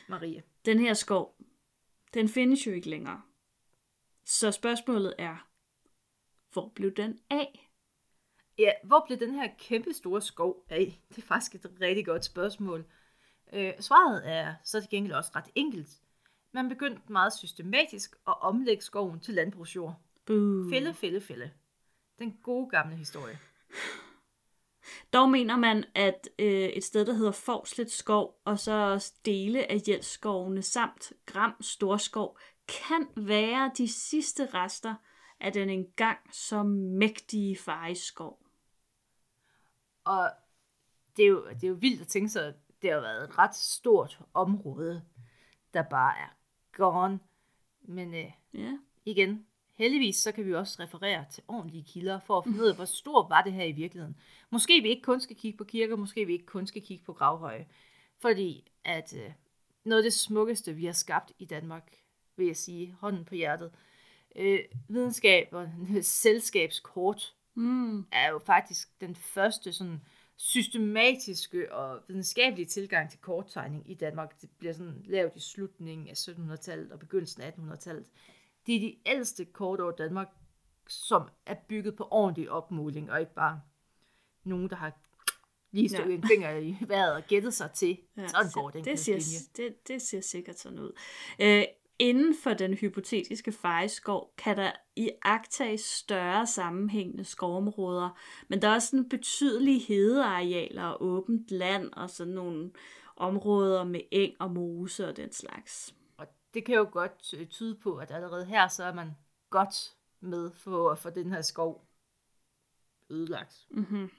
Marie. 0.08 0.42
den 0.64 0.78
her 0.78 0.94
skov, 0.94 1.36
den 2.14 2.28
findes 2.28 2.66
jo 2.66 2.72
ikke 2.72 2.90
længere. 2.90 3.22
Så 4.24 4.52
spørgsmålet 4.52 5.14
er, 5.18 5.48
hvor 6.52 6.72
blev 6.74 6.94
den 6.94 7.20
af? 7.30 7.70
Ja, 8.58 8.70
hvor 8.84 9.04
blev 9.06 9.18
den 9.18 9.34
her 9.34 9.48
kæmpe 9.58 9.92
store 9.92 10.22
skov 10.22 10.64
af? 10.70 11.00
Det 11.08 11.18
er 11.18 11.22
faktisk 11.22 11.54
et 11.54 11.70
rigtig 11.80 12.06
godt 12.06 12.24
spørgsmål. 12.24 12.84
Øh, 13.52 13.72
svaret 13.80 14.22
er 14.24 14.54
så 14.64 14.80
til 14.80 14.90
gengæld 14.90 15.14
også 15.14 15.30
ret 15.34 15.50
enkelt. 15.54 15.88
Man 16.52 16.68
begyndte 16.68 17.12
meget 17.12 17.32
systematisk 17.32 18.16
at 18.28 18.34
omlægge 18.40 18.82
skoven 18.82 19.20
til 19.20 19.34
landbrugsjord. 19.34 20.00
Boo. 20.26 20.70
Fælde, 20.70 20.94
fælde, 20.94 21.20
fælde. 21.20 21.50
Den 22.18 22.38
gode 22.42 22.68
gamle 22.70 22.96
historie. 22.96 23.38
Dog 25.12 25.30
mener 25.30 25.56
man, 25.56 25.84
at 25.94 26.28
øh, 26.38 26.46
et 26.48 26.84
sted, 26.84 27.06
der 27.06 27.12
hedder 27.12 27.32
Forslet 27.32 27.90
Skov, 27.90 28.40
og 28.44 28.58
så 28.58 28.72
også 28.72 29.12
dele 29.24 29.70
af 29.70 29.82
Jelskovene 29.88 30.62
samt 30.62 31.12
Gram 31.26 31.54
Storskov, 31.60 32.38
kan 32.68 33.06
være 33.16 33.70
de 33.78 33.88
sidste 33.88 34.46
rester 34.46 34.94
af 35.40 35.52
den 35.52 35.70
engang 35.70 36.18
så 36.32 36.62
mægtige 36.62 37.56
fejeskov. 37.56 38.45
Og 40.06 40.30
det 41.16 41.22
er, 41.24 41.28
jo, 41.28 41.48
det 41.48 41.64
er 41.64 41.68
jo 41.68 41.74
vildt 41.74 42.00
at 42.00 42.06
tænke 42.06 42.28
sig, 42.28 42.46
at 42.46 42.54
det 42.82 42.90
har 42.92 43.00
været 43.00 43.24
et 43.24 43.38
ret 43.38 43.54
stort 43.54 44.20
område, 44.34 45.02
der 45.74 45.82
bare 45.82 46.18
er 46.18 46.36
gone. 46.72 47.20
Men 47.80 48.14
øh, 48.14 48.30
Ja. 48.54 48.78
igen, 49.04 49.46
heldigvis 49.74 50.16
så 50.16 50.32
kan 50.32 50.46
vi 50.46 50.54
også 50.54 50.82
referere 50.82 51.24
til 51.30 51.42
ordentlige 51.48 51.84
kilder, 51.84 52.20
for 52.20 52.38
at 52.38 52.44
finde 52.44 52.62
ud 52.62 52.68
af, 52.68 52.76
hvor 52.76 52.84
stor 52.84 53.28
var 53.28 53.42
det 53.42 53.52
her 53.52 53.64
i 53.64 53.72
virkeligheden. 53.72 54.16
Måske 54.50 54.80
vi 54.82 54.88
ikke 54.88 55.02
kun 55.02 55.20
skal 55.20 55.36
kigge 55.36 55.58
på 55.58 55.64
kirker, 55.64 55.96
måske 55.96 56.24
vi 56.26 56.32
ikke 56.32 56.46
kun 56.46 56.66
skal 56.66 56.82
kigge 56.82 57.04
på 57.04 57.12
gravhøje. 57.12 57.66
Fordi 58.18 58.72
at 58.84 59.14
øh, 59.16 59.32
noget 59.84 60.02
af 60.02 60.04
det 60.04 60.12
smukkeste, 60.12 60.72
vi 60.74 60.84
har 60.86 60.92
skabt 60.92 61.32
i 61.38 61.44
Danmark, 61.44 61.96
vil 62.36 62.46
jeg 62.46 62.56
sige, 62.56 62.92
hånden 63.00 63.24
på 63.24 63.34
hjertet, 63.34 63.72
øh, 64.36 64.58
videnskab 64.88 65.48
og 65.52 65.70
selskabskort, 66.02 67.35
Mm. 67.56 68.06
er 68.12 68.30
jo 68.30 68.38
faktisk 68.38 69.00
den 69.00 69.14
første 69.16 69.72
sådan 69.72 70.00
systematiske 70.36 71.72
og 71.74 72.00
videnskabelige 72.08 72.66
tilgang 72.66 73.10
til 73.10 73.18
korttegning 73.20 73.90
i 73.90 73.94
Danmark. 73.94 74.40
Det 74.40 74.50
bliver 74.58 74.72
sådan 74.72 75.02
lavet 75.04 75.32
i 75.36 75.40
slutningen 75.40 76.08
af 76.08 76.12
1700-tallet 76.12 76.92
og 76.92 76.98
begyndelsen 76.98 77.42
af 77.42 77.50
1800-tallet. 77.50 78.04
Det 78.66 78.76
er 78.76 78.80
de 78.80 78.96
ældste 79.06 79.44
kort 79.44 79.80
over 79.80 79.92
Danmark, 79.92 80.28
som 80.88 81.28
er 81.46 81.54
bygget 81.68 81.96
på 81.96 82.08
ordentlig 82.10 82.50
opmåling, 82.50 83.10
og 83.12 83.20
ikke 83.20 83.34
bare 83.34 83.60
nogen, 84.44 84.70
der 84.70 84.76
har 84.76 84.92
lige 85.70 85.88
stukket 85.88 86.10
Ja. 86.10 86.16
en 86.16 86.24
finger 86.28 86.56
i 86.56 86.76
vejret 86.86 87.14
og 87.14 87.22
gættet 87.28 87.54
sig 87.54 87.70
til. 87.70 87.98
Ja, 88.16 88.28
Sådan 88.28 88.50
så 88.50 88.54
går 88.60 88.70
den 88.70 88.84
det, 88.84 88.98
ser, 88.98 89.18
det, 89.56 89.88
det 89.88 90.02
ser 90.02 90.20
sikkert 90.20 90.58
sådan 90.58 90.78
ud. 90.78 90.92
Øh, 91.38 91.64
inden 91.98 92.34
for 92.42 92.50
den 92.50 92.74
hypotetiske 92.74 93.52
fejeskov 93.52 94.34
kan 94.38 94.56
der 94.56 94.72
i 94.96 95.10
agtages 95.22 95.80
større 95.80 96.46
sammenhængende 96.46 97.24
skovområder, 97.24 98.18
men 98.48 98.62
der 98.62 98.68
er 98.68 98.74
også 98.74 98.88
sådan 98.88 99.08
betydelige 99.08 99.80
hedearealer 99.80 100.84
og 100.84 101.02
åbent 101.02 101.50
land 101.50 101.92
og 101.92 102.10
sådan 102.10 102.32
nogle 102.32 102.72
områder 103.16 103.84
med 103.84 104.00
eng 104.10 104.34
og 104.40 104.50
mose 104.50 105.08
og 105.08 105.16
den 105.16 105.32
slags. 105.32 105.94
Og 106.16 106.26
det 106.54 106.64
kan 106.64 106.74
jo 106.74 106.88
godt 106.92 107.34
øh, 107.36 107.46
tyde 107.46 107.74
på, 107.74 107.96
at 107.96 108.10
allerede 108.10 108.44
her, 108.44 108.68
så 108.68 108.84
er 108.84 108.94
man 108.94 109.10
godt 109.50 109.96
med 110.20 110.50
for 110.50 110.90
at 110.90 110.98
få 110.98 111.10
den 111.10 111.30
her 111.30 111.40
skov 111.42 111.86
ødelagt. 113.10 113.66
Mm-hmm. 113.70 114.10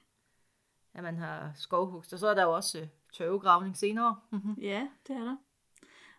at 0.94 1.04
man 1.04 1.18
har 1.18 1.52
skovhugst. 1.56 2.13
Og 2.13 2.20
så 2.20 2.28
er 2.28 2.34
der 2.34 2.44
jo 2.44 2.56
også 2.56 2.80
øh, 2.80 2.88
tørvegravning 3.13 3.78
senere. 3.78 4.20
Mhm. 4.32 4.54
Ja, 4.54 4.88
det 5.08 5.16
er 5.16 5.24
der. 5.24 5.38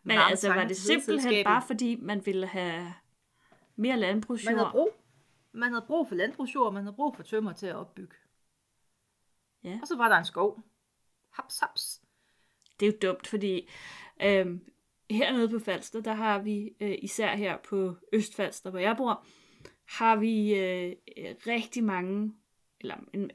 Men 0.09 0.19
altså, 0.19 0.49
var 0.49 0.65
det 0.65 0.77
simpelthen 0.77 1.45
bare 1.45 1.63
fordi, 1.67 1.97
man 1.97 2.27
ville 2.27 2.47
have 2.47 2.95
mere 3.77 3.77
Man 3.77 3.91
havde 3.91 4.01
landbrugsjord? 4.01 4.71
brug. 4.71 4.91
Man 5.53 5.73
havde 5.73 5.85
brug 5.87 6.09
for 6.09 6.15
landbrugsjord, 6.15 6.73
man 6.73 6.83
havde 6.83 6.97
brug 6.97 7.17
for 7.17 7.23
tømmer 7.23 7.53
til 7.53 7.67
at 7.67 7.75
opbygge. 7.75 8.15
Ja. 9.65 9.79
Og 9.83 9.89
så 9.89 9.97
var 9.97 10.09
der 10.09 10.17
en 10.17 10.25
skov. 10.25 10.63
Haps, 11.33 11.59
haps. 11.59 12.03
Det 12.81 12.89
er 12.89 12.93
jo 12.93 12.99
dumt, 13.03 13.27
fordi 13.27 13.69
øhm, 14.23 14.65
hernede 15.11 15.49
på 15.49 15.59
Falster, 15.59 16.01
der 16.01 16.15
har 16.15 16.39
vi, 16.39 16.75
øh, 16.81 16.99
især 17.03 17.37
her 17.37 17.57
på 17.57 17.97
Østfalster, 18.13 18.71
hvor 18.71 18.79
jeg 18.79 18.97
bor, 18.97 19.27
har 19.89 20.17
vi 20.17 20.55
øh, 20.55 20.93
øh, 21.19 21.35
rigtig 21.47 21.85
mange, 21.85 22.35
eller 22.81 22.97
en, 23.13 23.31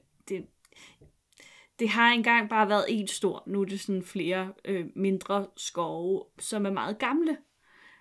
det, 1.83 1.91
har 1.91 2.11
engang 2.11 2.49
bare 2.49 2.69
været 2.69 2.85
en 2.89 3.07
stor, 3.07 3.43
nu 3.47 3.61
er 3.61 3.65
det 3.65 3.79
sådan 3.79 4.03
flere 4.03 4.53
øh, 4.65 4.85
mindre 4.95 5.47
skove, 5.57 6.23
som 6.39 6.65
er 6.65 6.71
meget 6.71 6.99
gamle. 6.99 7.37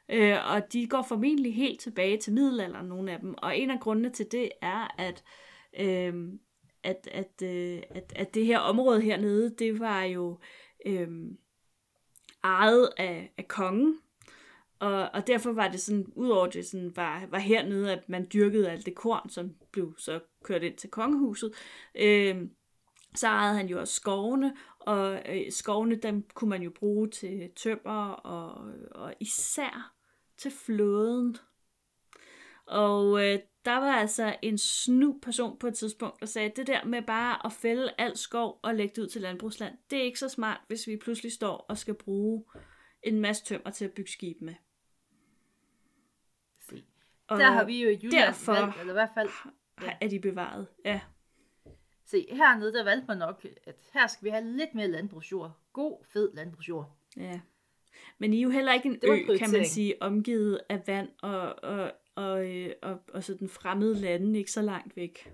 Øh, 0.09 0.37
og 0.55 0.73
de 0.73 0.87
går 0.87 1.03
formentlig 1.09 1.55
helt 1.55 1.81
tilbage 1.81 2.17
til 2.17 2.33
middelalderen, 2.33 2.87
nogle 2.87 3.13
af 3.13 3.21
dem. 3.21 3.35
Og 3.39 3.59
en 3.59 3.71
af 3.71 3.81
grundene 3.81 4.11
til 4.11 4.27
det 4.33 4.51
er, 4.63 4.95
at, 4.99 5.25
øh, 5.79 6.15
at, 6.83 7.09
at, 7.13 7.43
øh, 7.43 7.83
at, 7.91 8.13
at 8.17 8.35
det 8.35 8.47
her 8.47 8.59
område 8.59 9.01
hernede, 9.01 9.55
det 9.59 9.81
var 9.81 10.03
jo 10.03 10.39
øh, 10.87 11.09
ejet 12.45 12.91
af, 12.97 13.33
af 13.39 13.49
kongen. 13.49 13.99
Og, 14.79 15.11
og 15.15 15.27
derfor 15.27 15.53
var 15.53 15.69
det 15.69 15.81
sådan, 15.81 16.07
udover 16.17 16.47
det 16.47 16.67
sådan 16.67 16.93
var, 16.97 17.27
var 17.31 17.39
hernede, 17.39 17.93
at 17.93 18.09
man 18.09 18.29
dyrkede 18.33 18.71
alt 18.71 18.87
det 18.87 18.95
korn, 18.95 19.31
som 19.31 19.55
blev 19.73 19.95
så 19.99 20.21
kørt 20.45 20.63
ind 20.63 20.77
til 20.77 20.91
kongehuset, 20.91 21.53
øh, 21.95 22.37
så 23.15 23.27
ejede 23.29 23.57
han 23.57 23.67
jo 23.69 23.81
også 23.81 23.95
skovene, 23.95 24.57
og 24.81 25.23
øh, 25.29 25.53
skovene, 25.53 25.97
dem 25.97 26.29
kunne 26.35 26.51
man 26.51 26.63
jo 26.63 26.71
bruge 26.71 27.09
til 27.11 27.51
tømmer, 27.57 28.09
og, 28.13 28.73
og 28.91 29.15
især 29.21 29.95
til 30.39 30.51
flåden. 30.51 31.37
Og 32.67 33.25
øh, 33.25 33.39
der 33.65 33.77
var 33.77 33.93
altså 33.93 34.37
en 34.43 34.59
snu 34.59 35.19
person 35.23 35.59
på 35.59 35.67
et 35.67 35.75
tidspunkt, 35.75 36.21
der 36.21 36.27
sagde, 36.27 36.53
det 36.57 36.67
der 36.67 36.85
med 36.85 37.03
bare 37.03 37.47
at 37.47 37.53
fælde 37.53 37.93
al 37.99 38.17
skov 38.17 38.61
og 38.63 38.75
lægge 38.75 38.95
det 38.97 39.03
ud 39.03 39.07
til 39.09 39.21
landbrugsland, 39.23 39.75
det 39.91 39.99
er 39.99 40.03
ikke 40.03 40.19
så 40.19 40.29
smart, 40.29 40.61
hvis 40.67 40.87
vi 40.87 40.97
pludselig 40.97 41.33
står 41.33 41.57
og 41.69 41.79
skal 41.79 41.95
bruge 41.95 42.45
en 43.03 43.21
masse 43.21 43.45
tømmer 43.45 43.71
til 43.71 43.85
at 43.85 43.93
bygge 43.93 44.11
skib 44.11 44.37
med. 44.41 44.55
Se. 46.69 46.85
Og 47.29 47.39
Der 47.39 47.51
har 47.51 47.65
vi 47.65 47.83
jo 47.83 47.89
i 47.91 47.99
Jylland 48.03 48.27
derfor- 48.27 48.53
valgt, 48.53 48.81
eller 48.81 48.93
i 48.93 48.97
hvert 48.97 49.11
fald, 49.15 49.29
ja. 49.83 49.97
er 50.01 50.09
de 50.09 50.21
bevaret. 50.21 50.67
Ja. 50.85 51.01
Se, 52.13 52.27
hernede, 52.31 52.73
der 52.73 52.85
valgte 52.85 53.07
man 53.09 53.19
nok, 53.19 53.47
at 53.67 53.77
her 53.93 54.07
skal 54.07 54.25
vi 54.25 54.31
have 54.31 54.45
lidt 54.45 54.75
mere 54.75 54.89
landbrugsjord. 54.89 55.53
God, 55.73 56.05
fed 56.05 56.35
landbrugsjord. 56.35 56.97
Ja. 57.17 57.41
Men 58.19 58.33
I 58.33 58.39
er 58.39 58.43
jo 58.43 58.51
heller 58.51 58.73
ikke 58.73 58.89
en 58.89 58.99
ø, 59.03 59.37
kan 59.39 59.51
man 59.53 59.67
sige, 59.67 60.03
omgivet 60.03 60.61
af 60.69 60.87
vand 60.87 61.09
og, 61.23 61.65
og, 61.65 61.93
og, 62.15 62.51
øh, 62.51 62.75
og, 62.83 63.01
og 63.15 63.25
sådan 63.25 63.49
fremmede 63.49 63.95
lande 63.95 64.39
ikke 64.39 64.53
så 64.53 64.63
langt 64.63 64.97
væk. 64.97 65.33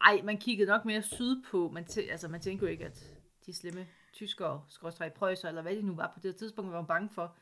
Ej, 0.00 0.20
man 0.24 0.38
kiggede 0.38 0.68
nok 0.68 0.84
mere 0.84 1.02
sydpå. 1.02 1.68
Man, 1.68 1.84
tæ- 1.84 2.10
altså, 2.10 2.28
man 2.28 2.40
tænker 2.40 2.66
jo 2.66 2.70
ikke, 2.70 2.84
at 2.84 3.16
de 3.46 3.54
slemme 3.54 3.86
tyskere, 4.12 4.64
skråstrej 4.68 5.08
prøjser, 5.08 5.48
eller 5.48 5.62
hvad 5.62 5.76
de 5.76 5.82
nu 5.82 5.94
var 5.94 6.10
på 6.14 6.20
det 6.20 6.36
tidspunkt, 6.36 6.70
var 6.70 6.76
man 6.76 6.86
bange 6.86 7.08
for, 7.14 7.36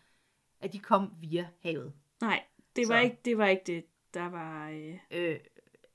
at 0.60 0.72
de 0.72 0.78
kom 0.78 1.12
via 1.20 1.48
havet. 1.60 1.92
Nej, 2.20 2.42
det 2.76 2.88
var, 2.88 2.98
Så. 3.00 3.04
ikke, 3.04 3.16
det 3.24 3.38
var 3.38 3.48
ikke 3.48 3.62
det, 3.66 3.84
der 4.14 4.28
var... 4.28 4.70
Øh, 4.70 4.98
Øh, 5.10 5.38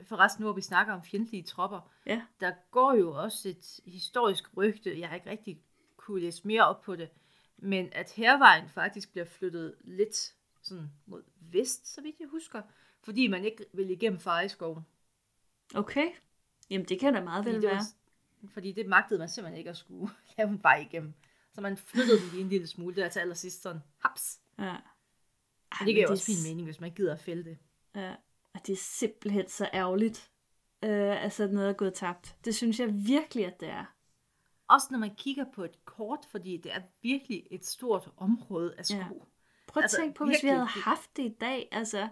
forresten, 0.01 0.41
nu 0.41 0.45
hvor 0.47 0.55
vi 0.55 0.61
snakker 0.61 0.93
om 0.93 1.03
fjendtlige 1.03 1.43
tropper, 1.43 1.91
ja. 2.05 2.21
der 2.39 2.51
går 2.71 2.93
jo 2.93 3.13
også 3.13 3.49
et 3.49 3.79
historisk 3.85 4.57
rygte, 4.57 4.99
jeg 4.99 5.09
har 5.09 5.15
ikke 5.15 5.29
rigtig 5.29 5.61
kunne 5.97 6.21
læse 6.21 6.47
mere 6.47 6.67
op 6.67 6.81
på 6.81 6.95
det, 6.95 7.09
men 7.57 7.89
at 7.93 8.11
hervejen 8.11 8.69
faktisk 8.69 9.11
bliver 9.11 9.25
flyttet 9.25 9.75
lidt 9.81 10.33
sådan 10.61 10.91
mod 11.05 11.23
vest, 11.39 11.87
så 11.87 12.01
vidt 12.01 12.15
jeg 12.19 12.27
husker, 12.27 12.61
fordi 13.03 13.27
man 13.27 13.45
ikke 13.45 13.65
vil 13.73 13.89
igennem 13.89 14.19
Fareskoven. 14.19 14.83
Okay. 15.75 16.07
Jamen, 16.69 16.87
det 16.87 16.99
kan 16.99 17.13
da 17.13 17.21
meget 17.21 17.43
Fordi 17.43 17.55
vel 17.55 17.63
være. 17.63 17.75
var, 17.75 18.49
fordi 18.49 18.71
det 18.71 18.87
magtede 18.87 19.19
man 19.19 19.29
simpelthen 19.29 19.57
ikke 19.57 19.69
at 19.69 19.77
skulle 19.77 20.11
lave 20.37 20.49
en 20.49 20.63
vej 20.63 20.77
igennem. 20.77 21.13
Så 21.53 21.61
man 21.61 21.77
flyttede 21.77 22.19
den 22.21 22.29
lige 22.29 22.41
en 22.41 22.49
lille 22.49 22.67
smule 22.67 22.95
der 22.95 23.09
til 23.09 23.19
allersidst 23.19 23.61
sådan, 23.61 23.81
haps. 23.97 24.39
Ja. 24.59 24.63
Ej, 24.63 24.81
Men 25.79 25.87
det 25.87 25.95
giver 25.95 26.07
jo 26.07 26.11
også 26.11 26.25
fin 26.25 26.49
mening, 26.49 26.65
hvis 26.65 26.79
man 26.79 26.91
gider 26.91 27.13
at 27.13 27.19
fælde 27.19 27.43
det. 27.43 27.57
Ja, 27.95 28.15
og 28.57 28.67
det 28.67 28.73
er 28.73 28.77
simpelthen 28.77 29.47
så 29.49 29.69
ærgerligt, 29.73 30.31
øh, 30.83 31.23
at 31.23 31.33
sådan 31.33 31.55
noget 31.55 31.69
er 31.69 31.73
gået 31.73 31.93
tabt. 31.93 32.35
Det 32.45 32.55
synes 32.55 32.79
jeg 32.79 32.89
virkelig, 33.07 33.45
at 33.45 33.59
det 33.59 33.69
er. 33.69 33.85
Også 34.69 34.87
når 34.91 34.99
man 34.99 35.15
kigger 35.15 35.45
på 35.55 35.63
et 35.63 35.85
kort, 35.85 36.19
fordi 36.31 36.57
det 36.57 36.73
er 36.75 36.81
virkelig 37.01 37.47
et 37.51 37.65
stort 37.65 38.09
område 38.17 38.75
af 38.77 38.85
skov. 38.85 38.97
Ja. 38.99 39.03
Ja. 39.05 39.09
Prøv 39.67 39.81
at 39.81 39.83
Altså, 39.83 39.97
tænke 39.97 40.13
på, 40.17 40.25
hvis 40.25 40.33
vi 40.43 40.47
virkelig, 40.47 40.51
havde 40.53 40.61
det- 40.75 40.83
haft 40.83 41.17
det 41.17 41.23
i 41.23 41.35
dag. 41.41 41.67
Altså, 41.71 42.09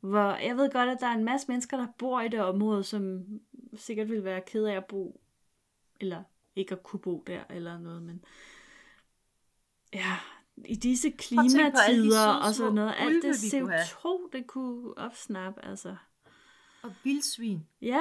hvor 0.00 0.34
jeg 0.34 0.56
ved 0.56 0.70
godt, 0.72 0.88
at 0.88 0.96
der 1.00 1.06
er 1.06 1.12
en 1.14 1.24
masse 1.24 1.48
mennesker, 1.48 1.76
der 1.76 1.86
bor 1.98 2.20
i 2.20 2.28
det 2.28 2.40
område, 2.40 2.84
som 2.84 3.24
sikkert 3.76 4.08
ville 4.08 4.24
være 4.24 4.40
ked 4.46 4.64
af 4.64 4.76
at 4.76 4.86
bo, 4.86 5.20
eller 6.00 6.22
ikke 6.56 6.72
at 6.74 6.82
kunne 6.82 7.00
bo 7.00 7.24
der, 7.26 7.44
eller 7.50 7.78
noget, 7.78 8.02
men 8.02 8.24
ja, 9.94 10.16
i 10.64 10.74
disse 10.74 11.10
klimatider 11.10 12.28
og 12.28 12.44
små 12.44 12.52
sådan 12.52 12.74
noget, 12.74 12.94
alt 12.98 13.22
det 13.22 13.34
vi 13.52 13.60
kunne 13.60 13.72
have. 13.72 13.82
CO2, 13.82 14.28
det 14.32 14.46
kunne 14.46 14.98
opsnappe, 14.98 15.64
altså. 15.64 15.96
Og 16.82 16.92
vildsvin. 17.04 17.66
Ja, 17.82 18.00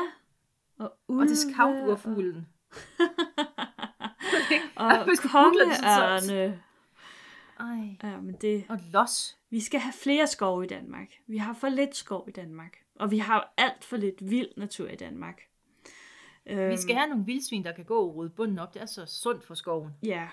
og 0.77 0.85
Og 0.85 0.97
ulve. 1.07 1.27
det 1.29 1.37
skavdurfuglen. 1.37 2.47
og 4.75 5.05
så- 5.15 5.29
kongeørne. 5.31 6.61
Ej. 7.59 7.97
Ja, 8.11 8.17
men 8.21 8.35
det, 8.41 8.65
Og 8.69 8.79
los. 8.93 9.37
vi 9.49 9.59
skal 9.59 9.79
have 9.79 9.93
flere 9.93 10.27
skov 10.27 10.63
i 10.63 10.67
Danmark. 10.67 11.07
Vi 11.27 11.37
har 11.37 11.53
for 11.53 11.69
lidt 11.69 11.95
skov 11.95 12.25
i 12.27 12.31
Danmark. 12.31 12.77
Og 12.95 13.11
vi 13.11 13.17
har 13.17 13.53
alt 13.57 13.83
for 13.83 13.97
lidt 13.97 14.29
vild 14.29 14.47
natur 14.57 14.87
i 14.87 14.95
Danmark. 14.95 15.41
Øhm, 16.45 16.69
Vi 16.71 16.77
skal 16.77 16.95
have 16.95 17.07
nogle 17.09 17.25
vildsvin, 17.25 17.63
der 17.63 17.71
kan 17.71 17.85
gå 17.85 17.99
og 17.99 18.15
rode 18.15 18.29
bunden 18.29 18.59
op. 18.59 18.73
Det 18.73 18.81
er 18.81 18.85
så 18.85 19.05
sundt 19.05 19.43
for 19.43 19.53
skoven. 19.53 19.91
Ja. 20.05 20.27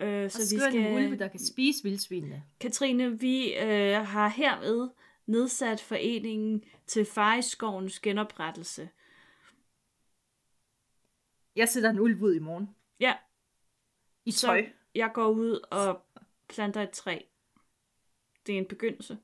Øh, 0.00 0.30
så 0.30 0.46
så 0.46 0.54
vi 0.54 0.60
skal 0.60 0.82
nogle 0.82 1.06
ulve, 1.06 1.18
der 1.18 1.28
kan 1.28 1.40
spise 1.40 1.82
vildsvinene. 1.82 2.44
Katrine, 2.60 3.20
vi 3.20 3.54
øh, 3.58 4.06
har 4.06 4.28
herved 4.28 4.88
nedsat 5.26 5.80
foreningen 5.80 6.64
til 6.86 7.04
Fariskovens 7.04 8.00
genoprettelse. 8.00 8.90
Jeg 11.56 11.68
sætter 11.68 11.90
en 11.90 12.00
ulv 12.00 12.22
ud 12.22 12.34
i 12.34 12.38
morgen. 12.38 12.76
Ja, 13.00 13.14
I 14.24 14.30
så 14.30 14.46
tøj. 14.46 14.68
jeg 14.94 15.10
går 15.14 15.28
ud 15.28 15.60
og 15.70 16.02
planter 16.48 16.82
et 16.82 16.90
træ. 16.90 17.18
Det 18.46 18.54
er 18.54 18.58
en 18.58 18.68
begyndelse. 18.68 19.18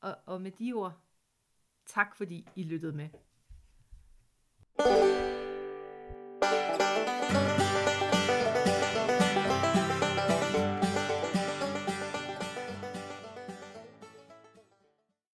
Og, 0.00 0.16
og 0.26 0.40
med 0.40 0.50
de 0.50 0.72
ord, 0.72 1.00
tak 1.86 2.16
fordi 2.16 2.48
I 2.56 2.62
lyttede 2.62 2.92
med. 2.92 3.08